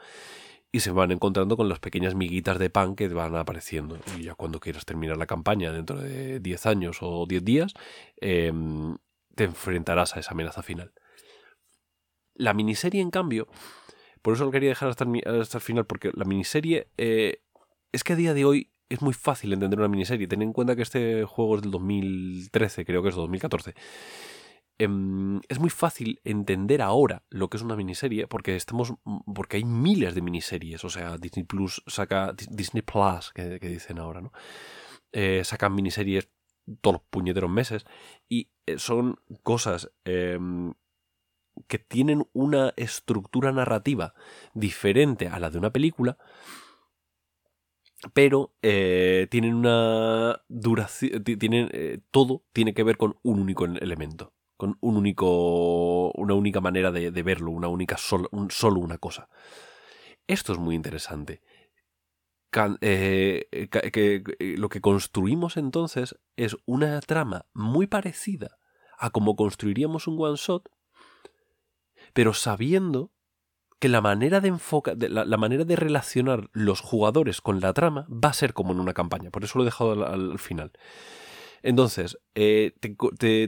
y 0.71 0.79
se 0.79 0.91
van 0.91 1.11
encontrando 1.11 1.55
con 1.55 1.69
las 1.69 1.79
pequeñas 1.79 2.15
miguitas 2.15 2.57
de 2.59 2.69
pan 2.69 2.95
que 2.95 3.07
van 3.07 3.35
apareciendo. 3.35 3.97
Y 4.17 4.23
ya 4.23 4.35
cuando 4.35 4.59
quieras 4.59 4.85
terminar 4.85 5.17
la 5.17 5.27
campaña 5.27 5.71
dentro 5.71 5.99
de 5.99 6.39
10 6.39 6.65
años 6.65 6.97
o 7.01 7.25
10 7.27 7.45
días, 7.45 7.73
em, 8.17 8.97
te 9.35 9.43
enfrentarás 9.45 10.15
a 10.15 10.19
esa 10.19 10.31
amenaza 10.31 10.63
final. 10.63 10.93
La 12.33 12.53
miniserie, 12.53 13.01
en 13.01 13.11
cambio, 13.11 13.47
por 14.23 14.33
eso 14.33 14.45
lo 14.45 14.51
quería 14.51 14.69
dejar 14.69 14.89
hasta 14.89 15.03
el, 15.03 15.61
final, 15.61 15.85
porque 15.85 16.11
la 16.15 16.25
miniserie 16.25 16.87
eh, 16.97 17.43
es 17.91 18.03
que 18.03 18.13
a 18.13 18.15
día 18.15 18.33
de 18.33 18.45
hoy 18.45 18.71
es 18.89 19.01
muy 19.01 19.13
fácil 19.13 19.51
entender 19.53 19.79
una 19.79 19.89
miniserie. 19.89 20.27
Ten 20.27 20.41
en 20.41 20.53
cuenta 20.53 20.75
que 20.75 20.81
este 20.81 21.25
juego 21.25 21.57
es 21.57 21.61
del 21.61 21.71
2013, 21.71 22.85
creo 22.85 23.03
que 23.03 23.09
es 23.09 23.15
2014. 23.15 23.75
Em, 24.79 25.41
es 25.49 25.59
muy 25.59 25.69
fácil 25.69 26.21
entender 26.23 26.81
ahora 26.81 27.23
lo 27.29 27.49
que 27.49 27.57
es 27.57 27.63
una 27.63 27.75
miniserie 27.75 28.25
porque 28.25 28.55
estamos 28.55 28.95
porque 29.35 29.57
hay 29.57 29.65
miles 29.65 30.15
de 30.15 30.23
miniseries 30.23 30.83
o 30.83 30.89
sea 30.89 31.19
Disney 31.19 31.45
Plus 31.45 31.83
saca 31.85 32.33
Disney 32.33 32.81
Plus 32.81 33.31
que, 33.35 33.59
dicen 33.59 33.99
ahora 33.99 34.21
no 34.21 34.31
eh, 35.11 35.43
sacan 35.43 35.75
miniseries 35.75 36.27
todos 36.81 36.95
los 36.95 37.03
puñeteros 37.11 37.51
meses 37.51 37.85
y 38.27 38.49
eh, 38.65 38.79
son 38.79 39.19
cosas 39.43 39.91
em, 40.05 40.73
que 41.67 41.79
tienen 41.79 42.27
una 42.33 42.73
estructura 42.75 43.51
narrativa 43.51 44.13
diferente 44.53 45.27
a 45.27 45.39
la 45.39 45.49
de 45.49 45.57
una 45.57 45.71
película, 45.71 46.17
pero 48.13 48.53
eh, 48.61 49.27
tienen 49.31 49.53
una 49.53 50.41
duración, 50.49 51.23
tienen, 51.23 51.69
eh, 51.71 51.99
todo 52.11 52.43
tiene 52.51 52.73
que 52.73 52.83
ver 52.83 52.97
con 52.97 53.17
un 53.23 53.39
único 53.39 53.65
elemento, 53.65 54.33
con 54.57 54.77
un 54.81 54.97
único, 54.97 56.11
una 56.11 56.33
única 56.33 56.59
manera 56.59 56.91
de, 56.91 57.23
verlo, 57.23 57.51
una 57.51 57.69
única 57.69 57.97
solo 57.97 58.29
una 58.79 58.97
cosa. 58.97 59.29
Esto 60.27 60.53
es 60.53 60.59
muy 60.59 60.75
interesante. 60.75 61.41
Eh, 62.81 63.47
que, 63.71 64.23
lo 64.57 64.69
que 64.69 64.79
construimos 64.79 65.57
entonces 65.57 66.15
es 66.35 66.55
una 66.65 66.99
trama 67.01 67.47
muy 67.53 67.87
parecida 67.87 68.59
a 68.99 69.09
como 69.09 69.35
construiríamos 69.35 70.07
un 70.07 70.21
one 70.21 70.37
shot, 70.37 70.69
pero 72.13 72.33
sabiendo 72.33 73.11
que 73.79 73.89
la 73.89 73.99
manera 74.01 74.39
de 74.39 74.47
enfocar, 74.47 74.95
la, 74.97 75.37
manera 75.37 75.65
de 75.65 75.75
relacionar 75.75 76.49
los 76.53 76.79
jugadores 76.79 77.41
con 77.41 77.59
la 77.59 77.73
trama 77.73 78.07
va 78.09 78.29
a 78.29 78.33
ser 78.33 78.53
como 78.53 78.71
en 78.71 78.79
una 78.79 78.93
campaña. 78.93 79.29
Por 79.29 79.43
eso 79.43 79.57
lo 79.57 79.63
he 79.63 79.65
dejado 79.65 80.05
al, 80.05 80.39
final. 80.39 80.71
Entonces, 81.63 82.17
eh, 82.33 82.71
te, 82.79 82.95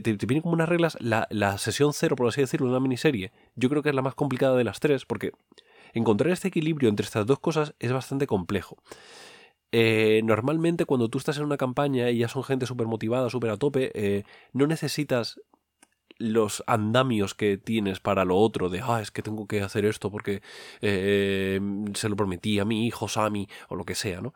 te, 0.00 0.26
vienen 0.26 0.42
como 0.42 0.54
unas 0.54 0.68
reglas. 0.68 0.98
La, 1.00 1.26
la, 1.30 1.56
sesión 1.56 1.94
cero, 1.94 2.16
por 2.16 2.28
así 2.28 2.42
decirlo, 2.42 2.66
de 2.66 2.72
una 2.72 2.80
miniserie, 2.80 3.32
yo 3.54 3.70
creo 3.70 3.82
que 3.82 3.88
es 3.88 3.94
la 3.94 4.02
más 4.02 4.14
complicada 4.14 4.56
de 4.56 4.64
las 4.64 4.78
tres, 4.78 5.06
porque 5.06 5.32
encontrar 5.94 6.30
este 6.32 6.48
equilibrio 6.48 6.90
entre 6.90 7.04
estas 7.04 7.24
dos 7.24 7.38
cosas 7.38 7.74
es 7.78 7.92
bastante 7.92 8.26
complejo. 8.26 8.76
Eh, 9.72 10.20
normalmente 10.24 10.84
cuando 10.84 11.08
tú 11.08 11.18
estás 11.18 11.38
en 11.38 11.44
una 11.44 11.56
campaña 11.56 12.10
y 12.10 12.18
ya 12.18 12.28
son 12.28 12.44
gente 12.44 12.66
súper 12.66 12.86
motivada, 12.86 13.30
súper 13.30 13.50
a 13.50 13.56
tope, 13.56 13.90
eh, 13.94 14.24
no 14.52 14.66
necesitas 14.66 15.40
los 16.18 16.64
andamios 16.66 17.34
que 17.34 17.58
tienes 17.58 18.00
para 18.00 18.24
lo 18.24 18.36
otro, 18.36 18.68
de, 18.68 18.80
ah, 18.82 19.00
es 19.00 19.10
que 19.10 19.22
tengo 19.22 19.46
que 19.46 19.62
hacer 19.62 19.84
esto 19.84 20.10
porque 20.10 20.42
eh, 20.80 21.60
se 21.94 22.08
lo 22.08 22.16
prometí 22.16 22.58
a 22.58 22.64
mi 22.64 22.86
hijo 22.86 23.08
Sammy 23.08 23.48
o 23.68 23.76
lo 23.76 23.84
que 23.84 23.94
sea, 23.94 24.20
¿no? 24.20 24.34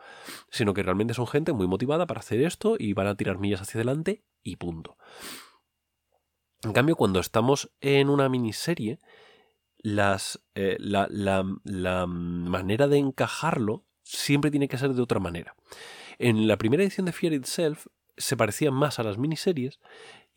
Sino 0.50 0.75
que 0.75 0.82
realmente 0.82 1.14
son 1.14 1.26
gente 1.26 1.52
muy 1.52 1.66
motivada 1.66 2.06
para 2.06 2.20
hacer 2.20 2.40
esto 2.42 2.76
y 2.78 2.92
van 2.92 3.06
a 3.06 3.16
tirar 3.16 3.38
millas 3.38 3.62
hacia 3.62 3.78
adelante 3.78 4.22
y 4.42 4.56
punto. 4.56 4.96
En 6.62 6.72
cambio, 6.72 6.96
cuando 6.96 7.20
estamos 7.20 7.70
en 7.80 8.10
una 8.10 8.28
miniserie, 8.28 8.99
las, 9.78 10.42
eh, 10.54 10.76
la, 10.78 11.08
la, 11.10 12.06
manera 12.06 12.87
de 12.87 12.99
encajarlo 12.99 13.87
siempre 14.02 14.50
tiene 14.50 14.68
que 14.68 14.76
ser 14.76 14.92
de 14.92 15.02
otra 15.02 15.20
manera. 15.20 15.54
En 16.18 16.46
la 16.46 16.58
primera 16.58 16.82
edición 16.82 17.06
de 17.06 17.12
Fear 17.12 17.32
Itself 17.32 17.87
se 18.16 18.37
parecía 18.37 18.70
más 18.70 18.99
a 18.99 19.02
las 19.02 19.16
miniseries 19.16 19.80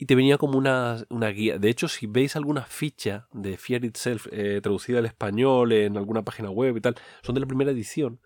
y 0.03 0.05
te 0.05 0.15
venía 0.15 0.37
como 0.37 0.57
una, 0.57 1.05
una 1.07 1.29
guía. 1.29 1.57
De 1.57 1.69
hecho, 1.69 1.87
si 1.87 2.07
veis 2.07 2.35
alguna 2.35 2.63
ficha 2.63 3.29
de 3.31 3.55
Fear 3.55 3.85
Itself 3.85 4.27
eh, 4.31 4.59
traducida 4.61 4.99
al 4.99 5.05
español 5.05 5.71
en 5.71 5.95
alguna 5.95 6.23
página 6.25 6.49
web 6.49 6.75
y 6.75 6.81
tal, 6.81 6.95
son 7.21 7.35
de 7.35 7.39
la 7.39 7.47
primera 7.47 7.71
edición. 7.71 8.19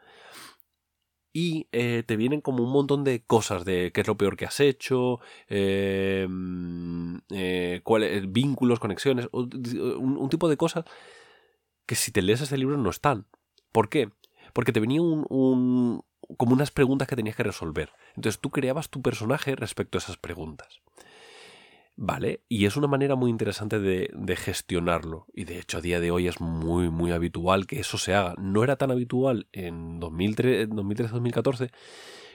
Y 1.32 1.68
eh, 1.72 2.02
te 2.04 2.18
vienen 2.18 2.42
como 2.42 2.64
un 2.64 2.72
montón 2.72 3.04
de 3.04 3.24
cosas 3.24 3.64
de 3.64 3.92
qué 3.94 4.02
es 4.02 4.08
lo 4.08 4.18
peor 4.18 4.38
que 4.38 4.46
has 4.46 4.60
hecho, 4.60 5.20
eh, 5.50 6.28
cuáles, 7.84 8.32
vínculos, 8.32 8.80
conexiones, 8.80 9.30
un, 9.32 10.30
tipo 10.32 10.50
de 10.50 10.58
cosas 10.58 10.84
que 11.86 11.94
si 11.94 12.12
te 12.12 12.24
lees 12.24 12.42
este 12.42 12.58
libro 12.58 12.78
no 12.78 12.90
están. 12.90 13.28
¿Por 13.72 13.88
qué? 13.90 14.10
Porque 14.52 14.72
te 14.72 14.80
venía 14.80 15.04
un, 15.04 16.02
como 16.38 16.54
unas 16.54 16.72
preguntas 16.72 17.08
que 17.08 17.16
tenías 17.16 17.36
que 17.36 17.44
resolver. 17.44 17.92
Entonces 18.16 18.42
tú 18.42 18.50
creabas 18.50 18.90
tu 18.90 19.04
personaje 19.04 19.56
respecto 19.56 20.00
a 20.00 20.02
esas 20.02 20.18
preguntas. 20.18 20.82
¿Vale? 22.00 22.44
Y 22.48 22.68
es 22.68 22.78
una 22.78 22.86
manera 22.86 23.16
muy 23.16 23.32
interesante 23.32 23.80
de, 23.80 24.36
gestionarlo. 24.36 25.26
Y 25.34 25.46
de 25.46 25.58
hecho 25.58 25.80
a 25.80 25.82
día 25.82 26.00
de 26.00 26.12
hoy 26.12 26.28
es 26.28 26.40
muy, 26.40 26.92
muy 26.92 27.12
habitual 27.12 27.66
que 27.66 27.80
eso 27.80 27.98
se 27.98 28.14
haga. 28.14 28.36
No 28.38 28.64
era 28.64 28.76
tan 28.76 28.92
habitual 28.92 29.48
en 29.52 30.00
2013-2014, 30.00 31.72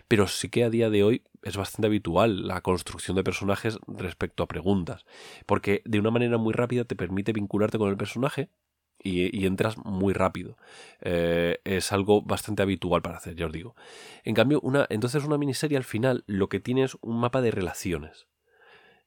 pero 0.08 0.26
sí 0.26 0.48
que 0.48 0.64
a 0.64 0.70
día 0.70 0.90
de 0.90 1.04
hoy 1.04 1.22
es 1.42 1.56
bastante 1.56 1.86
habitual 1.86 2.48
la 2.48 2.60
construcción 2.60 3.16
de 3.16 3.22
personajes 3.22 3.78
respecto 3.86 4.42
a 4.42 4.48
preguntas. 4.48 5.06
Porque 5.46 5.82
de 5.84 6.00
una 6.00 6.10
manera 6.10 6.38
muy 6.38 6.52
rápida 6.52 6.84
te 6.84 6.96
permite 6.96 7.32
vincularte 7.32 7.78
con 7.78 7.88
el 7.88 7.96
personaje 7.96 8.50
y, 8.98 9.46
entras 9.46 9.76
muy 9.78 10.12
rápido. 10.12 10.56
Eh, 11.02 11.60
es 11.64 11.92
algo 11.92 12.22
bastante 12.22 12.62
habitual 12.62 13.00
para 13.00 13.18
hacer, 13.18 13.36
ya 13.36 13.46
os 13.46 13.52
digo. 13.52 13.76
En 14.24 14.34
cambio, 14.34 14.60
una, 14.60 14.86
entonces 14.90 15.24
una 15.24 15.38
miniserie 15.38 15.76
al 15.76 15.84
final 15.84 16.24
lo 16.26 16.48
que 16.48 16.58
tiene 16.58 16.82
es 16.82 16.96
un 17.00 17.20
mapa 17.20 17.40
de 17.42 17.52
relaciones. 17.52 18.26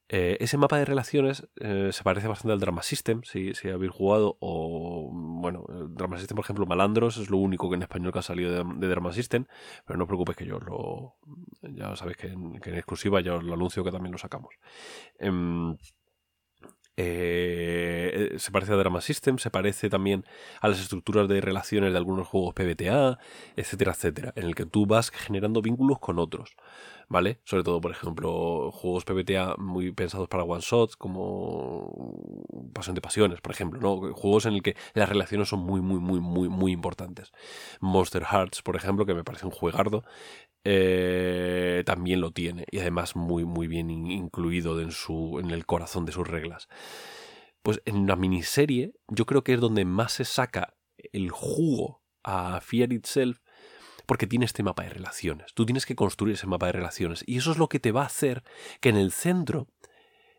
Eh, 0.08 0.38
ese 0.40 0.58
mapa 0.58 0.78
de 0.78 0.86
relaciones 0.86 1.48
eh, 1.56 1.90
se 1.92 2.04
parece 2.04 2.28
bastante 2.28 2.54
al 2.54 2.60
Drama 2.60 2.84
System, 2.84 3.24
si, 3.24 3.56
si 3.56 3.70
habéis 3.70 3.92
jugado, 3.92 4.38
o 4.40 5.10
bueno, 5.12 5.66
el 5.70 5.96
Drama 5.96 6.18
System, 6.20 6.36
por 6.36 6.46
ejemplo, 6.46 6.68
Malandros 6.68 7.18
es 7.18 7.32
lo 7.32 7.38
único 7.38 7.70
que 7.70 7.76
en 7.76 7.82
español 7.82 8.14
que 8.14 8.20
ha 8.20 8.22
salido 8.22 8.64
de, 8.64 8.88
Drama 8.88 9.14
System, 9.14 9.46
pero 9.86 9.98
no 9.98 10.04
os 10.04 10.08
preocupéis 10.08 10.38
que 10.38 10.46
yo 10.46 10.60
lo. 10.60 11.16
Ya 11.62 11.96
sabéis 11.96 12.18
que 12.18 12.28
en, 12.28 12.56
exclusiva 12.56 13.20
ya 13.22 13.36
os 13.36 13.44
lo 13.44 13.54
anuncio 13.56 13.84
que 13.84 13.92
también 13.92 14.12
lo 14.12 14.20
sacamos. 14.20 14.54
Em, 15.18 15.76
eh, 16.98 18.36
se 18.38 18.52
parece 18.52 18.74
a 18.74 18.76
Drama 18.76 19.02
System, 19.02 19.38
se 19.38 19.50
parece 19.50 19.90
también 19.90 20.26
a 20.62 20.68
las 20.68 20.80
estructuras 20.80 21.28
de 21.28 21.42
relaciones 21.42 21.92
de 21.92 21.98
algunos 21.98 22.28
juegos 22.28 22.54
PBTA, 22.54 23.20
etcétera, 23.56 23.92
etcétera, 23.92 24.34
en 24.36 24.46
el 24.46 24.56
que 24.56 24.66
tú 24.66 24.86
vas 24.86 25.12
generando 25.12 25.62
vínculos 25.62 26.00
con 26.00 26.20
otros. 26.20 26.56
¿vale? 27.08 27.40
Sobre 27.44 27.64
todo, 27.64 27.82
por 27.82 27.92
ejemplo, 27.92 28.72
juegos 28.72 29.06
PBTA 29.06 29.56
muy 29.58 29.92
pensados 29.92 30.28
para 30.28 30.44
one 30.44 30.62
shots, 30.62 30.96
como 30.96 32.16
Pasión 32.74 32.96
de 32.96 33.02
Pasiones, 33.02 33.42
por 33.42 33.54
ejemplo, 33.54 33.80
¿no? 33.80 34.14
Juegos 34.14 34.46
en 34.46 34.54
el 34.54 34.62
que 34.62 34.76
las 34.94 35.10
relaciones 35.10 35.50
son 35.50 35.60
muy, 35.60 35.82
muy, 35.82 36.00
muy, 36.00 36.20
muy, 36.20 36.50
muy 36.50 36.72
importantes. 36.72 37.32
Monster 37.80 38.24
Hearts, 38.24 38.62
por 38.62 38.76
ejemplo, 38.76 39.06
que 39.06 39.14
me 39.14 39.24
parece 39.24 39.46
un 39.46 39.52
juegardo, 39.52 40.04
eh, 40.64 41.65
también 41.86 42.22
lo 42.22 42.32
tiene, 42.32 42.66
y 42.72 42.80
además 42.80 43.16
muy, 43.16 43.46
muy 43.46 43.68
bien 43.68 43.90
incluido 43.90 44.82
en, 44.82 44.92
su, 44.92 45.40
en 45.40 45.52
el 45.52 45.66
corazón 45.66 46.06
de 46.06 46.12
sus 46.12 46.28
reglas. 46.28 46.68
Pues 47.64 47.82
en 47.86 47.98
una 47.98 48.16
miniserie, 48.16 48.94
yo 49.08 49.26
creo 49.26 49.44
que 49.44 49.54
es 49.54 49.60
donde 49.60 49.86
más 49.86 50.14
se 50.14 50.26
saca 50.26 50.76
el 51.14 51.32
jugo 51.32 52.04
a 52.24 52.60
Fear 52.62 52.94
Itself 52.94 53.40
porque 54.06 54.28
tiene 54.28 54.46
este 54.46 54.64
mapa 54.64 54.84
de 54.84 54.90
relaciones. 54.90 55.54
Tú 55.54 55.66
tienes 55.66 55.86
que 55.86 55.96
construir 55.96 56.36
ese 56.36 56.48
mapa 56.48 56.68
de 56.68 56.74
relaciones 56.74 57.24
y 57.26 57.38
eso 57.38 57.52
es 57.52 57.58
lo 57.58 57.70
que 57.70 57.80
te 57.80 57.92
va 57.92 58.04
a 58.04 58.08
hacer 58.08 58.44
que 58.82 58.90
en 58.90 58.98
el 58.98 59.12
centro 59.12 59.68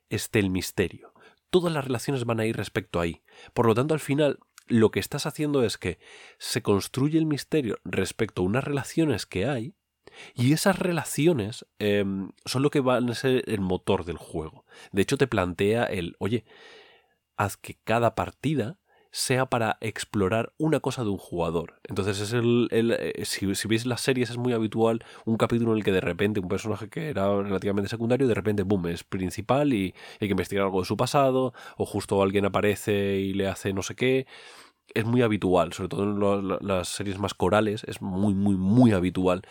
esté 0.09 0.39
el 0.39 0.51
misterio. 0.51 1.13
Todas 1.51 1.73
las 1.73 1.85
relaciones 1.85 2.25
van 2.25 2.41
a 2.41 2.47
ir 2.47 2.57
respecto 2.57 3.01
ahí. 3.01 3.23
Por 3.55 3.67
lo 3.67 3.75
tanto, 3.75 3.95
al 3.95 4.01
final, 4.01 4.39
lo 4.67 4.91
que 4.91 5.01
estás 5.01 5.27
haciendo 5.27 5.63
es 5.65 5.79
que 5.79 5.99
se 6.39 6.63
construye 6.63 7.19
el 7.19 7.27
misterio 7.27 7.79
respecto 7.85 8.43
a 8.43 8.45
unas 8.45 8.65
relaciones 8.65 9.27
que 9.27 9.47
hay 9.47 9.76
y 10.35 10.53
esas 10.53 10.79
relaciones 10.79 11.67
em, 11.79 12.31
son 12.45 12.63
lo 12.63 12.71
que 12.71 12.81
van 12.81 13.11
a 13.11 13.15
ser 13.15 13.45
el 13.47 13.61
motor 13.61 14.05
del 14.05 14.17
juego. 14.17 14.65
De 14.93 15.03
hecho, 15.03 15.19
te 15.19 15.27
plantea 15.27 15.85
el, 15.85 16.17
oye, 16.19 16.45
haz 17.37 17.57
que 17.57 17.79
cada 17.85 18.15
partida 18.15 18.79
sea 19.17 19.47
para 19.47 19.79
explorar 19.81 20.53
una 20.59 20.81
cosa 20.81 21.03
de 21.03 21.09
un 21.09 21.17
jugador. 21.17 21.81
Entonces 21.89 22.21
es 22.21 22.35
el, 22.35 22.69
eh, 22.71 23.25
si, 23.25 23.47
veis 23.67 23.87
las 23.87 24.03
series 24.03 24.29
es 24.29 24.37
muy 24.37 24.53
habitual 24.53 25.03
un 25.25 25.39
capítulo 25.39 25.73
en 25.73 25.79
el 25.79 25.85
que 25.85 25.93
de 25.93 26.03
repente 26.03 26.39
un 26.39 26.49
personaje 26.49 26.91
que 26.91 27.09
era 27.09 27.43
relativamente 27.43 27.89
secundario 27.89 28.29
de 28.29 28.35
repente 28.35 28.63
boom 28.63 28.89
es 28.89 29.05
principal 29.05 29.73
y 29.73 29.95
hay 30.21 30.29
que 30.29 30.33
investigar 30.33 30.67
algo 30.67 30.81
de 30.81 30.87
su 30.87 30.99
pasado 30.99 31.55
o 31.79 31.87
justo 31.87 32.23
alguien 32.23 32.45
aparece 32.45 33.17
y 33.17 33.33
le 33.33 33.49
hace 33.49 33.73
no 33.73 33.83
sé 33.83 33.95
qué. 33.95 34.27
Es 34.95 35.07
muy 35.07 35.23
habitual, 35.23 35.73
sobre 35.73 35.89
todo 35.89 36.39
en 36.39 36.69
las 36.69 36.89
series 36.89 37.19
más 37.19 37.35
corales, 37.35 37.85
es 37.85 38.03
muy, 38.03 38.35
muy, 38.35 38.57
muy 38.57 38.93
habitual 38.93 39.43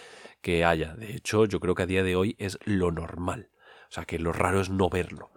que 0.46 0.64
haya. 0.64 0.94
De 0.94 1.16
hecho, 1.16 1.46
yo 1.46 1.60
creo 1.60 1.74
que 1.74 1.82
a 1.82 1.88
día 1.88 2.04
de 2.04 2.16
hoy 2.16 2.36
es 2.38 2.60
lo 2.66 2.92
normal. 2.92 3.50
O 3.90 3.92
sea, 3.92 4.06
que 4.06 4.20
lo 4.20 4.32
raro 4.32 4.62
es 4.62 4.70
no 4.70 4.92
verlo. 4.92 5.32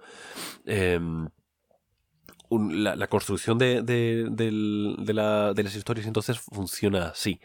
Eh, 0.66 1.01
la, 2.51 3.07
construcción 3.09 3.59
de, 3.59 3.83
las 5.15 5.77
historias 5.77 6.07
entonces 6.07 6.39
funciona 6.39 7.09
así. 7.09 7.41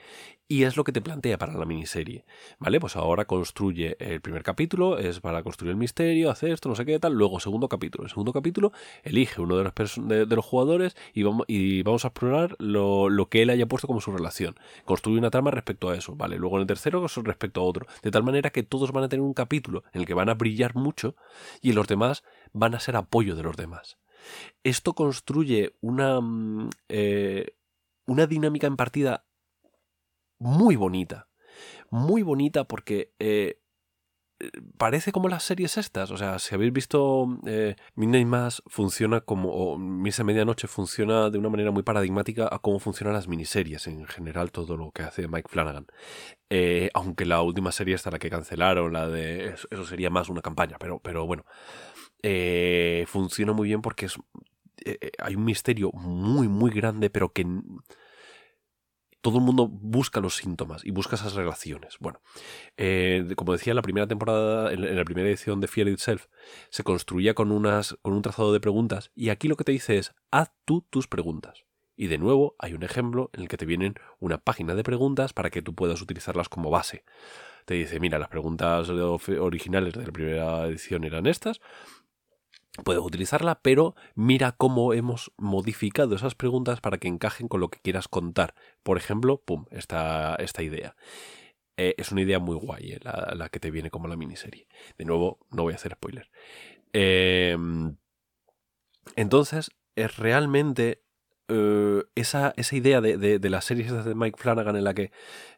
Y 0.48 0.66
es 0.66 0.76
lo 0.76 0.84
que 0.84 0.92
te 0.92 1.02
plantea 1.02 1.38
para 1.38 1.54
la 1.54 1.66
miniserie. 1.66 2.26
¿Vale? 2.60 2.80
Pues 2.80 2.96
ahora 2.96 3.26
construye 3.26 3.96
el 4.00 4.22
primer 4.22 4.44
capítulo, 4.44 4.98
es 5.00 5.20
para 5.20 5.42
construir 5.42 5.72
el 5.72 5.78
misterio, 5.78 6.30
hacer 6.30 6.52
esto, 6.52 6.70
no 6.70 6.76
sé 6.76 6.86
qué 6.86 7.00
tal. 7.00 7.14
Luego, 7.14 7.40
segundo 7.40 7.70
capítulo. 7.70 8.04
El 8.04 8.10
segundo 8.10 8.34
capítulo, 8.34 8.72
elige 9.04 9.42
uno 9.42 9.58
de 9.58 9.64
los, 9.64 10.08
de, 10.08 10.26
los 10.28 10.46
jugadores 10.46 10.96
y 11.14 11.24
vamos, 11.24 11.46
y 11.48 11.82
vamos 11.82 12.04
a 12.04 12.10
explorar 12.10 12.56
lo, 12.60 13.10
lo, 13.10 13.30
que 13.30 13.42
él 13.42 13.50
haya 13.50 13.66
puesto 13.66 13.88
como 13.88 14.02
su 14.02 14.12
relación. 14.12 14.56
Construye 14.86 15.18
una 15.18 15.32
trama 15.32 15.50
respecto 15.50 15.90
a 15.90 15.96
eso. 15.96 16.16
¿Vale? 16.16 16.38
Luego 16.38 16.58
en 16.58 16.62
el 16.62 16.68
tercero, 16.68 17.06
respecto 17.24 17.62
a 17.62 17.64
otro. 17.64 17.88
De 18.04 18.12
tal 18.12 18.24
manera 18.24 18.50
que 18.50 18.64
todos 18.64 18.92
van 18.92 19.06
a 19.06 19.10
tener 19.10 19.24
un 19.24 19.34
capítulo 19.34 19.84
en 19.94 20.02
el 20.02 20.08
que 20.08 20.14
van 20.14 20.30
a 20.30 20.36
brillar 20.36 20.76
mucho 20.76 21.16
y 21.62 21.72
los 21.72 21.88
demás 21.88 22.24
van 22.52 22.76
a 22.76 22.80
ser 22.80 22.98
apoyo 22.98 23.36
de 23.36 23.44
los 23.44 23.56
demás. 23.56 23.98
Esto 24.64 24.94
construye 24.94 25.76
una, 25.82 26.22
mm, 26.22 26.70
eh, 26.90 27.56
una 28.06 28.28
dinámica 28.28 28.68
en 28.68 28.78
partida 28.78 29.26
muy 30.40 30.76
bonita. 30.76 31.28
Muy 31.90 32.24
bonita 32.24 32.66
porque 32.66 33.14
eh, 33.20 33.60
parece 34.78 35.12
como 35.12 35.30
las 35.30 35.44
series 35.44 35.78
estas. 35.78 36.12
O 36.12 36.18
sea, 36.18 36.40
si 36.40 36.56
habéis 36.56 36.74
visto 36.74 37.28
eh, 37.46 37.76
Midnight 37.96 38.28
Mass 38.28 38.64
funciona 38.68 39.22
como, 39.22 39.50
o 39.52 39.78
Misa 39.78 40.24
Medianoche 40.24 40.68
funciona 40.68 41.30
de 41.30 41.38
una 41.38 41.50
manera 41.50 41.72
muy 41.72 41.84
paradigmática 41.84 42.50
a 42.52 42.60
cómo 42.60 42.80
funcionan 42.80 43.14
las 43.14 43.28
miniseries 43.28 43.88
en 43.88 44.06
general, 44.06 44.52
todo 44.52 44.78
lo 44.78 44.92
que 44.92 45.04
hace 45.04 45.28
Mike 45.28 45.50
Flanagan. 45.50 45.88
Eh, 46.50 46.90
aunque 46.94 47.26
la 47.26 47.42
última 47.42 47.72
serie 47.72 47.96
esta 47.96 48.12
la 48.12 48.20
que 48.20 48.30
cancelaron, 48.30 48.94
la 48.94 49.08
de 49.08 49.56
eso, 49.72 49.86
sería 49.86 50.10
más 50.10 50.30
una 50.30 50.42
campaña, 50.42 50.78
pero, 50.80 51.00
pero 51.00 51.26
bueno, 51.26 51.46
eh, 52.24 53.06
funciona 53.08 53.54
muy 53.54 53.68
bien 53.68 53.82
porque 53.82 54.08
es, 54.08 54.18
hay 55.20 55.36
un 55.36 55.46
misterio 55.46 55.92
muy, 55.92 56.48
muy 56.48 56.72
grande, 56.72 57.10
pero 57.10 57.32
que 57.32 57.46
todo 59.24 59.38
el 59.38 59.44
mundo 59.46 59.70
busca 59.70 60.20
los 60.20 60.36
síntomas 60.36 60.84
y 60.86 60.92
busca 60.92 61.16
esas 61.16 61.34
relaciones. 61.34 61.96
Bueno, 62.00 62.22
eh, 62.76 63.26
como 63.38 63.54
decía, 63.54 63.74
la 63.74 63.82
primera 63.82 64.06
temporada, 64.06 64.74
en, 64.74 64.96
la 64.96 65.06
primera 65.06 65.30
edición 65.30 65.62
de 65.62 65.70
Fear 65.70 65.88
Itself, 65.88 66.26
se 66.70 66.84
construía 66.84 67.34
con, 67.34 67.52
unas, 67.52 67.98
con 68.02 68.14
un 68.14 68.22
trazado 68.22 68.52
de 68.52 68.60
preguntas 68.60 69.12
y 69.16 69.30
aquí 69.30 69.48
lo 69.48 69.56
que 69.56 69.64
te 69.64 69.72
dice 69.72 69.98
es, 69.98 70.14
haz 70.30 70.52
tú 70.66 70.86
tus 70.90 71.08
preguntas. 71.08 71.64
Y 71.96 72.08
de 72.08 72.18
nuevo 72.18 72.56
hay 72.60 72.74
un 72.74 72.84
ejemplo 72.84 73.30
en 73.34 73.44
el 73.44 73.48
que 73.48 73.56
te 73.56 73.66
vienen 73.66 73.96
una 74.20 74.40
página 74.40 74.76
de 74.76 74.84
preguntas 74.84 75.32
para 75.32 75.52
que 75.52 75.62
tú 75.62 75.74
puedas 75.74 76.02
utilizarlas 76.02 76.50
como 76.50 76.70
base. 76.70 77.06
Te 77.66 77.76
dice, 77.76 78.02
mira, 78.02 78.20
las 78.20 78.28
preguntas 78.28 78.90
originales 78.90 79.94
de 79.94 80.06
la 80.06 80.12
primera 80.12 80.66
edición 80.66 81.06
eran 81.06 81.28
estas, 81.28 81.62
puedes 82.84 83.04
utilizarla, 83.04 83.62
pero 83.62 83.96
mira 84.16 84.54
cómo 84.54 84.94
hemos 84.94 85.32
modificado 85.38 86.16
esas 86.16 86.36
preguntas 86.36 86.82
para 86.82 86.98
que 86.98 87.08
encajen 87.08 87.48
con 87.48 87.60
lo 87.60 87.70
que 87.70 87.80
quieras 87.80 88.08
contar. 88.08 88.56
Por 88.82 88.98
ejemplo, 88.98 89.42
pum, 89.44 89.66
esta, 89.72 90.36
esta 90.36 90.64
idea. 90.64 90.96
Eh, 91.78 91.96
es 91.98 92.12
una 92.12 92.22
idea 92.22 92.40
muy 92.40 92.56
guay, 92.56 92.94
eh, 92.94 93.00
la, 93.02 93.50
que 93.50 93.60
te 93.60 93.72
viene 93.72 93.90
como 93.90 94.08
la 94.08 94.16
miniserie. 94.16 94.68
De 94.98 95.06
nuevo, 95.06 95.40
no 95.52 95.64
voy 95.64 95.74
a 95.74 95.76
hacer 95.76 95.94
spoiler. 95.94 96.30
Em, 96.94 97.96
entonces, 99.16 99.72
es 99.96 100.18
realmente 100.18 101.04
eh, 101.50 102.04
esa, 102.16 102.54
esa, 102.56 102.76
idea 102.76 103.02
de, 103.02 103.18
de, 103.18 103.50
las 103.50 103.66
series 103.66 104.06
de 104.06 104.16
Mike 104.16 104.38
Flanagan 104.40 104.78
en 104.78 104.84
la 104.86 104.94
que 104.94 105.12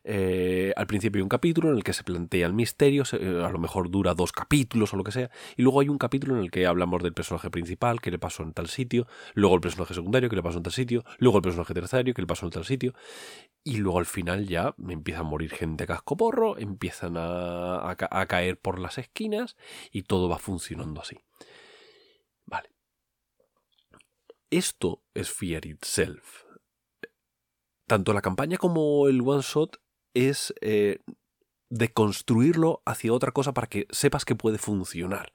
eh, 0.03 0.73
al 0.75 0.87
principio 0.87 1.19
hay 1.19 1.23
un 1.23 1.29
capítulo 1.29 1.69
en 1.69 1.77
el 1.77 1.83
que 1.83 1.93
se 1.93 2.03
plantea 2.03 2.47
el 2.47 2.53
misterio, 2.53 3.03
eh, 3.13 3.43
a 3.45 3.49
lo 3.49 3.59
mejor 3.59 3.91
dura 3.91 4.15
dos 4.15 4.31
capítulos 4.31 4.93
o 4.93 4.97
lo 4.97 5.03
que 5.03 5.11
sea, 5.11 5.29
y 5.55 5.61
luego 5.61 5.81
hay 5.81 5.89
un 5.89 5.99
capítulo 5.99 6.35
en 6.35 6.41
el 6.41 6.49
que 6.49 6.65
hablamos 6.65 7.03
del 7.03 7.13
personaje 7.13 7.51
principal, 7.51 8.01
que 8.01 8.09
le 8.09 8.17
pasó 8.17 8.41
en 8.41 8.53
tal 8.53 8.67
sitio, 8.67 9.07
luego 9.35 9.55
el 9.55 9.61
personaje 9.61 9.93
secundario, 9.93 10.29
que 10.29 10.35
le 10.35 10.43
pasó 10.43 10.57
en 10.57 10.63
tal 10.63 10.73
sitio, 10.73 11.03
luego 11.19 11.37
el 11.37 11.43
personaje 11.43 11.73
terciario, 11.73 12.13
que 12.13 12.21
le 12.21 12.27
pasó 12.27 12.45
en 12.45 12.51
tal 12.51 12.65
sitio, 12.65 12.93
y 13.63 13.77
luego 13.77 13.99
al 13.99 14.05
final 14.05 14.47
ya 14.47 14.73
empieza 14.87 15.19
a 15.19 15.23
morir 15.23 15.51
gente 15.51 15.83
a 15.83 15.87
cascoporro, 15.87 16.57
empiezan 16.57 17.15
a, 17.17 17.89
a 17.89 18.25
caer 18.25 18.57
por 18.57 18.79
las 18.79 18.97
esquinas 18.97 19.55
y 19.91 20.03
todo 20.03 20.29
va 20.29 20.39
funcionando 20.39 21.01
así. 21.01 21.17
Esto 24.55 25.03
es 25.13 25.31
Fear 25.31 25.65
Itself. 25.65 26.45
Tanto 27.89 28.13
la 28.13 28.21
campaña 28.21 28.57
como 28.57 29.09
el 29.09 29.19
one 29.19 29.41
shot 29.41 29.81
es 30.13 30.53
eh, 30.61 30.99
de 31.69 31.91
construirlo 31.91 32.81
hacia 32.85 33.11
otra 33.11 33.33
cosa 33.33 33.53
para 33.53 33.67
que 33.67 33.85
sepas 33.89 34.23
que 34.23 34.35
puede 34.35 34.57
funcionar. 34.57 35.33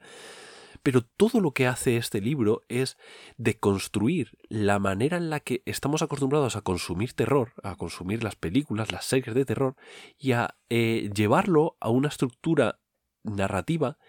Pero 0.81 1.03
todo 1.03 1.39
lo 1.39 1.51
que 1.51 1.67
hace 1.67 1.97
este 1.97 2.19
libro 2.19 2.63
es 2.67 2.97
de 3.37 3.59
construir 3.59 4.39
la 4.49 4.79
manera 4.79 5.17
en 5.17 5.29
la 5.29 5.39
que 5.39 5.61
estamos 5.67 6.01
acostumbrados 6.01 6.55
a 6.55 6.61
consumir 6.61 7.13
terror, 7.13 7.53
a 7.61 7.75
consumir 7.75 8.23
las 8.23 8.35
películas, 8.35 8.91
las 8.91 9.05
series 9.05 9.35
de 9.35 9.45
terror, 9.45 9.75
y 10.17 10.31
a 10.31 10.57
eh, 10.71 11.11
llevarlo 11.13 11.77
a 11.79 11.91
una 11.91 12.07
estructura 12.07 12.79
narrativa 13.21 13.99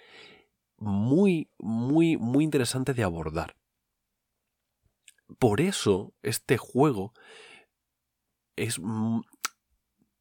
muy, 0.79 1.51
muy, 1.59 2.17
muy 2.17 2.45
interesante 2.45 2.95
de 2.95 3.03
abordar 3.03 3.62
por 5.39 5.61
eso 5.61 6.15
este 6.23 6.57
juego 6.57 7.13
es, 8.57 8.81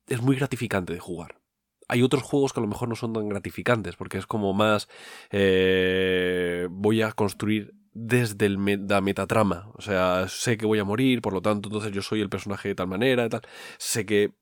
es 0.07 0.21
muy 0.21 0.35
gratificante 0.35 0.93
de 0.93 0.99
jugar. 0.99 1.39
Hay 1.87 2.03
otros 2.03 2.23
juegos 2.23 2.53
que 2.53 2.59
a 2.59 2.63
lo 2.63 2.69
mejor 2.69 2.87
no 2.87 2.95
son 2.95 3.13
tan 3.13 3.27
gratificantes, 3.27 3.95
porque 3.95 4.17
es 4.17 4.25
como 4.25 4.53
más 4.53 4.87
eh, 5.29 6.67
voy 6.71 7.01
a 7.01 7.11
construir 7.11 7.73
desde 7.93 8.45
el 8.45 8.87
la 8.87 9.01
metatrama. 9.01 9.69
O 9.75 9.81
sea, 9.81 10.27
sé 10.29 10.57
que 10.57 10.65
voy 10.65 10.79
a 10.79 10.85
morir, 10.85 11.21
por 11.21 11.33
lo 11.33 11.41
tanto, 11.41 11.67
entonces 11.67 11.91
yo 11.91 12.01
soy 12.01 12.21
el 12.21 12.29
personaje 12.29 12.69
de 12.69 12.75
tal 12.75 12.87
manera, 12.87 13.27
tal. 13.27 13.41
Sé 13.77 14.05
que 14.05 14.33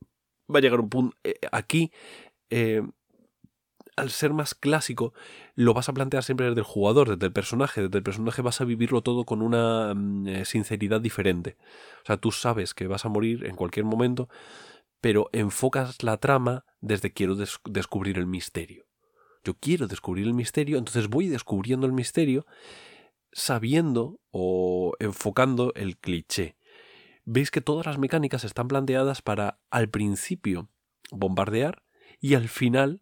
va 0.54 0.60
a 0.60 0.62
llegar 0.62 0.80
un 0.80 0.90
punto. 0.90 1.18
Eh, 1.24 1.40
aquí 1.52 1.92
eh, 2.50 2.82
al 4.00 4.10
ser 4.10 4.34
más 4.34 4.56
clásico, 4.56 5.14
lo 5.56 5.74
vas 5.74 5.90
a 5.90 5.94
plantear 5.94 6.24
siempre 6.24 6.48
desde 6.48 6.62
el 6.62 6.66
jugador, 6.66 7.10
desde 7.10 7.26
el 7.26 7.34
personaje. 7.34 7.82
Desde 7.84 7.98
el 7.98 8.04
personaje 8.04 8.42
vas 8.42 8.62
a 8.62 8.66
vivirlo 8.66 9.02
todo 9.02 9.26
con 9.26 9.42
una 9.42 9.94
mm, 9.94 10.28
eh, 10.28 10.46
sinceridad 10.46 11.02
diferente. 11.02 11.58
O 12.04 12.06
sea, 12.06 12.18
tú 12.18 12.32
sabes 12.32 12.74
que 12.74 12.88
vas 12.88 13.06
a 13.06 13.10
morir 13.10 13.46
en 13.46 13.56
cualquier 13.56 13.86
momento, 13.86 14.30
pero 15.02 15.30
enfocas 15.34 16.04
la 16.04 16.18
trama 16.18 16.66
desde 16.82 17.12
quiero 17.12 17.36
descubrir 17.36 18.18
el 18.18 18.28
misterio. 18.28 18.86
Yo 19.44 19.54
quiero 19.56 19.88
descubrir 19.88 20.28
el 20.28 20.34
misterio, 20.34 20.78
entonces 20.78 21.08
voy 21.08 21.28
descubriendo 21.28 21.86
el 21.86 21.94
misterio 21.94 22.46
sabiendo 23.32 24.20
o 24.32 24.94
enfocando 25.00 25.72
el 25.76 25.98
cliché. 25.98 26.58
Veis 27.26 27.52
que 27.52 27.62
todas 27.62 27.86
las 27.86 27.98
mecánicas 27.98 28.44
están 28.44 28.68
planteadas 28.68 29.22
para 29.22 29.60
al 29.70 29.90
principio 29.90 30.70
bombardear 31.12 31.84
y 32.20 32.34
al 32.34 32.50
final 32.50 33.02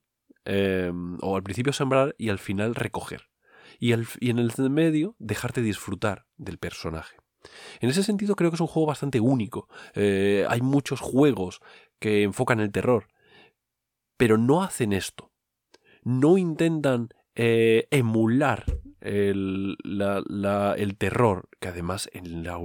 Em, 0.49 1.17
o 1.21 1.35
al 1.35 1.43
principio 1.43 1.73
sembrar 1.73 2.15
y 2.17 2.29
al 2.29 2.39
final 2.39 2.73
recoger. 2.73 3.23
Y, 3.79 3.93
y 4.21 4.29
en 4.29 4.39
el 4.39 4.69
medio 4.69 5.13
dejarte 5.19 5.61
disfrutar 5.61 6.25
del 6.37 6.57
personaje. 6.57 7.17
En 7.81 7.89
ese 7.89 8.01
sentido 8.01 8.37
creo 8.37 8.49
que 8.49 8.55
es 8.55 8.61
un 8.61 8.67
juego 8.67 8.87
bastante 8.87 9.19
único. 9.19 9.67
Eh, 9.93 10.45
hay 10.47 10.61
muchos 10.61 11.01
juegos 11.01 11.59
que 11.99 12.23
enfocan 12.23 12.61
el 12.61 12.71
terror, 12.71 13.07
pero 14.15 14.37
no 14.37 14.63
hacen 14.63 14.93
esto. 14.93 15.33
No 16.03 16.37
intentan 16.37 17.09
eh, 17.35 17.89
emular 17.91 18.63
el, 19.07 19.77
el, 19.83 20.97
terror, 20.97 21.49
que 21.59 21.69
además 21.69 22.09
en, 22.13 22.43
la, 22.43 22.59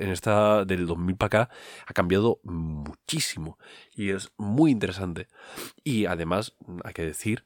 esta 0.00 0.64
del 0.64 0.86
2000 0.86 1.16
para 1.16 1.26
acá 1.26 1.54
ha 1.86 1.92
cambiado 1.92 2.40
muchísimo 2.42 3.58
y 3.94 4.10
es 4.10 4.32
muy 4.36 4.70
interesante. 4.70 5.28
Y 5.84 6.06
además, 6.06 6.56
hay 6.84 6.92
que 6.92 7.04
decir, 7.04 7.44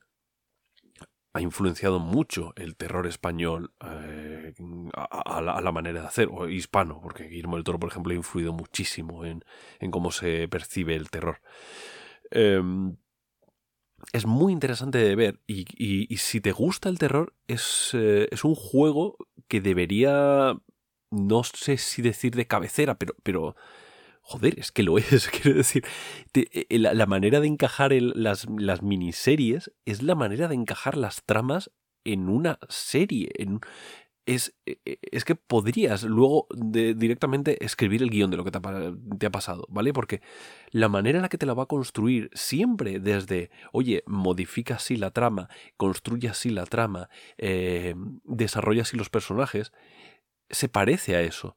ha 1.35 1.41
influenciado 1.41 1.99
mucho 1.99 2.53
el 2.57 2.77
terror 2.77 3.07
español 3.07 3.73
eh, 3.81 4.53
a, 4.95 5.41
la, 5.41 5.73
manera 5.73 6.01
de 6.01 6.07
hacer, 6.07 6.29
o 6.31 6.49
hispano, 6.49 7.01
porque 7.03 7.25
Guillermo 7.25 7.57
del 7.57 7.65
Toro, 7.65 7.79
por 7.79 7.91
ejemplo, 7.91 8.13
ha 8.13 8.17
influido 8.17 8.53
muchísimo 8.53 9.25
en, 9.25 9.45
en 9.79 9.91
cómo 9.91 10.11
se 10.11 10.49
percibe 10.49 10.95
el 10.95 11.11
terror. 11.11 11.41
Em, 12.31 12.97
es 14.13 14.27
muy 14.27 14.53
interesante 14.53 14.99
de 14.99 15.17
ver 15.17 15.41
y, 15.47 15.67
y, 15.77 16.17
si 16.19 16.41
te 16.41 16.53
gusta 16.53 16.89
el 16.89 16.99
terror 16.99 17.35
es, 17.49 17.91
eh, 17.95 18.29
es, 18.31 18.45
un 18.45 18.55
juego 18.55 19.17
que 19.49 19.61
debería, 19.61 20.55
no 21.11 21.45
sé 21.45 21.79
si 21.79 22.03
decir 22.03 22.35
de 22.35 22.47
cabecera, 22.47 22.99
pero, 22.99 23.15
pero 23.23 23.57
joder, 24.21 24.59
es 24.59 24.71
que 24.71 24.83
lo 24.83 24.99
es, 24.99 25.29
quiero 25.29 25.57
decir, 25.57 25.85
eh, 26.35 26.79
la, 26.79 27.07
manera 27.07 27.41
de 27.41 27.47
encajar 27.47 27.93
las, 27.93 28.47
las 28.59 28.83
miniseries 28.83 29.73
es 29.87 30.03
la 30.03 30.15
manera 30.15 30.47
de 30.49 30.55
encajar 30.55 30.97
las 30.97 31.25
tramas 31.25 31.71
en 32.05 32.29
una 32.29 32.59
serie, 32.69 33.31
en, 33.37 33.61
es, 34.27 34.55
e, 34.67 34.81
e, 34.85 34.99
es 35.11 35.25
que 35.25 35.35
podrías 35.35 36.05
luego 36.05 36.47
directamente 36.55 37.65
escribir 37.65 38.03
el 38.03 38.11
guion 38.11 38.31
de 38.31 38.37
lo 38.37 38.45
que 38.45 38.51
te 38.51 39.27
ha, 39.27 39.31
pasado, 39.31 39.67
¿vale? 39.69 39.93
Porque 39.93 40.23
la 40.71 40.89
manera 40.89 41.19
en 41.19 41.23
la 41.23 41.29
que 41.29 41.39
te 41.39 41.47
la 41.47 41.55
va 41.55 41.65
a 41.65 41.67
construir 41.67 42.31
siempre 42.35 43.01
desde, 43.01 43.51
oye, 43.73 44.03
modifica 44.07 44.77
así 44.77 44.97
la 44.97 45.11
trama, 45.11 45.49
construye 45.77 46.29
así 46.29 46.51
la 46.51 46.67
trama, 46.67 47.09
eh, 47.39 47.95
desarrolla 48.25 48.83
así 48.83 48.97
los 48.97 49.11
personajes, 49.11 49.73
se 50.51 50.69
parece 50.69 51.17
a 51.17 51.23
eso. 51.23 51.57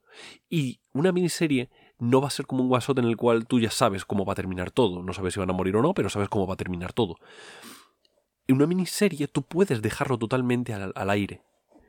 Y 0.50 0.80
una 0.94 1.12
miniserie 1.12 1.70
no 2.00 2.22
va 2.22 2.28
a 2.28 2.32
ser 2.32 2.46
como 2.46 2.64
un 2.64 2.74
one 2.74 3.02
en 3.02 3.06
el 3.06 3.18
cual 3.18 3.46
tú 3.46 3.60
ya 3.60 3.70
sabes 3.70 4.06
cómo 4.06 4.26
va 4.26 4.34
a 4.34 4.36
terminar 4.36 4.72
todo. 4.72 5.04
No 5.04 5.14
sabes 5.14 5.34
si 5.34 5.40
van 5.40 5.50
a 5.50 5.54
morir 5.54 5.76
o 5.76 5.82
no, 5.82 5.94
pero 5.94 6.10
sabes 6.10 6.30
cómo 6.30 6.48
va 6.48 6.54
a 6.54 6.58
terminar 6.58 6.94
todo. 6.94 7.18
En 8.48 8.56
una 8.56 8.68
miniserie 8.68 9.28
tú 9.28 9.42
puedes 9.42 9.82
dejarlo 9.82 10.18
totalmente 10.18 10.74
al 10.74 11.10
aire 11.10 11.42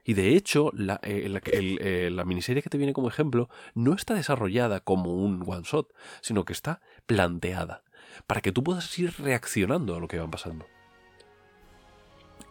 y 0.06 0.14
de 0.14 0.36
hecho, 0.36 0.70
la, 0.72 1.00
eh, 1.02 1.28
eh, 1.52 2.10
la, 2.12 2.24
miniserie 2.24 2.62
que 2.62 2.70
te 2.70 2.78
viene 2.78 2.92
como 2.92 3.08
ejemplo 3.08 3.50
no 3.74 3.92
está 3.92 4.14
desarrollada 4.14 4.78
como 4.78 5.12
un 5.12 5.42
one 5.44 5.64
shot, 5.64 5.92
sino 6.20 6.44
que 6.44 6.52
está 6.52 6.80
planteada 7.06 7.82
para 8.28 8.40
que 8.40 8.52
tú 8.52 8.62
puedas 8.62 8.96
ir 9.00 9.12
reaccionando 9.18 9.96
a 9.96 10.00
lo 10.00 10.06
que 10.06 10.20
van 10.20 10.30
pasando. 10.30 10.64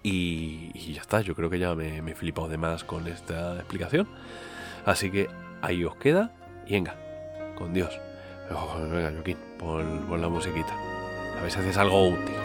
Y, 0.04 0.94
ya 0.94 1.00
está, 1.00 1.22
yo 1.22 1.34
creo 1.34 1.50
que 1.50 1.58
ya 1.58 1.74
me, 1.76 2.00
he 2.00 2.16
flipado 2.16 2.50
de 2.50 2.58
más 2.58 2.84
con 2.84 3.08
esta 3.08 3.56
explicación. 3.56 4.10
Así 4.86 5.10
que 5.10 5.30
ahí 5.62 5.86
os 5.86 5.96
queda 5.96 6.36
y 6.68 6.74
venga, 6.74 6.98
con 7.56 7.74
Dios. 7.74 7.98
venga, 8.50 9.12
Joaquín, 9.14 9.38
pon, 9.58 10.06
pon 10.10 10.22
la 10.22 10.28
musiquita. 10.28 10.76
A 11.40 11.42
ver 11.42 11.50
si 11.50 11.60
haces 11.60 11.78
algo 11.78 12.10
útil. 12.10 12.36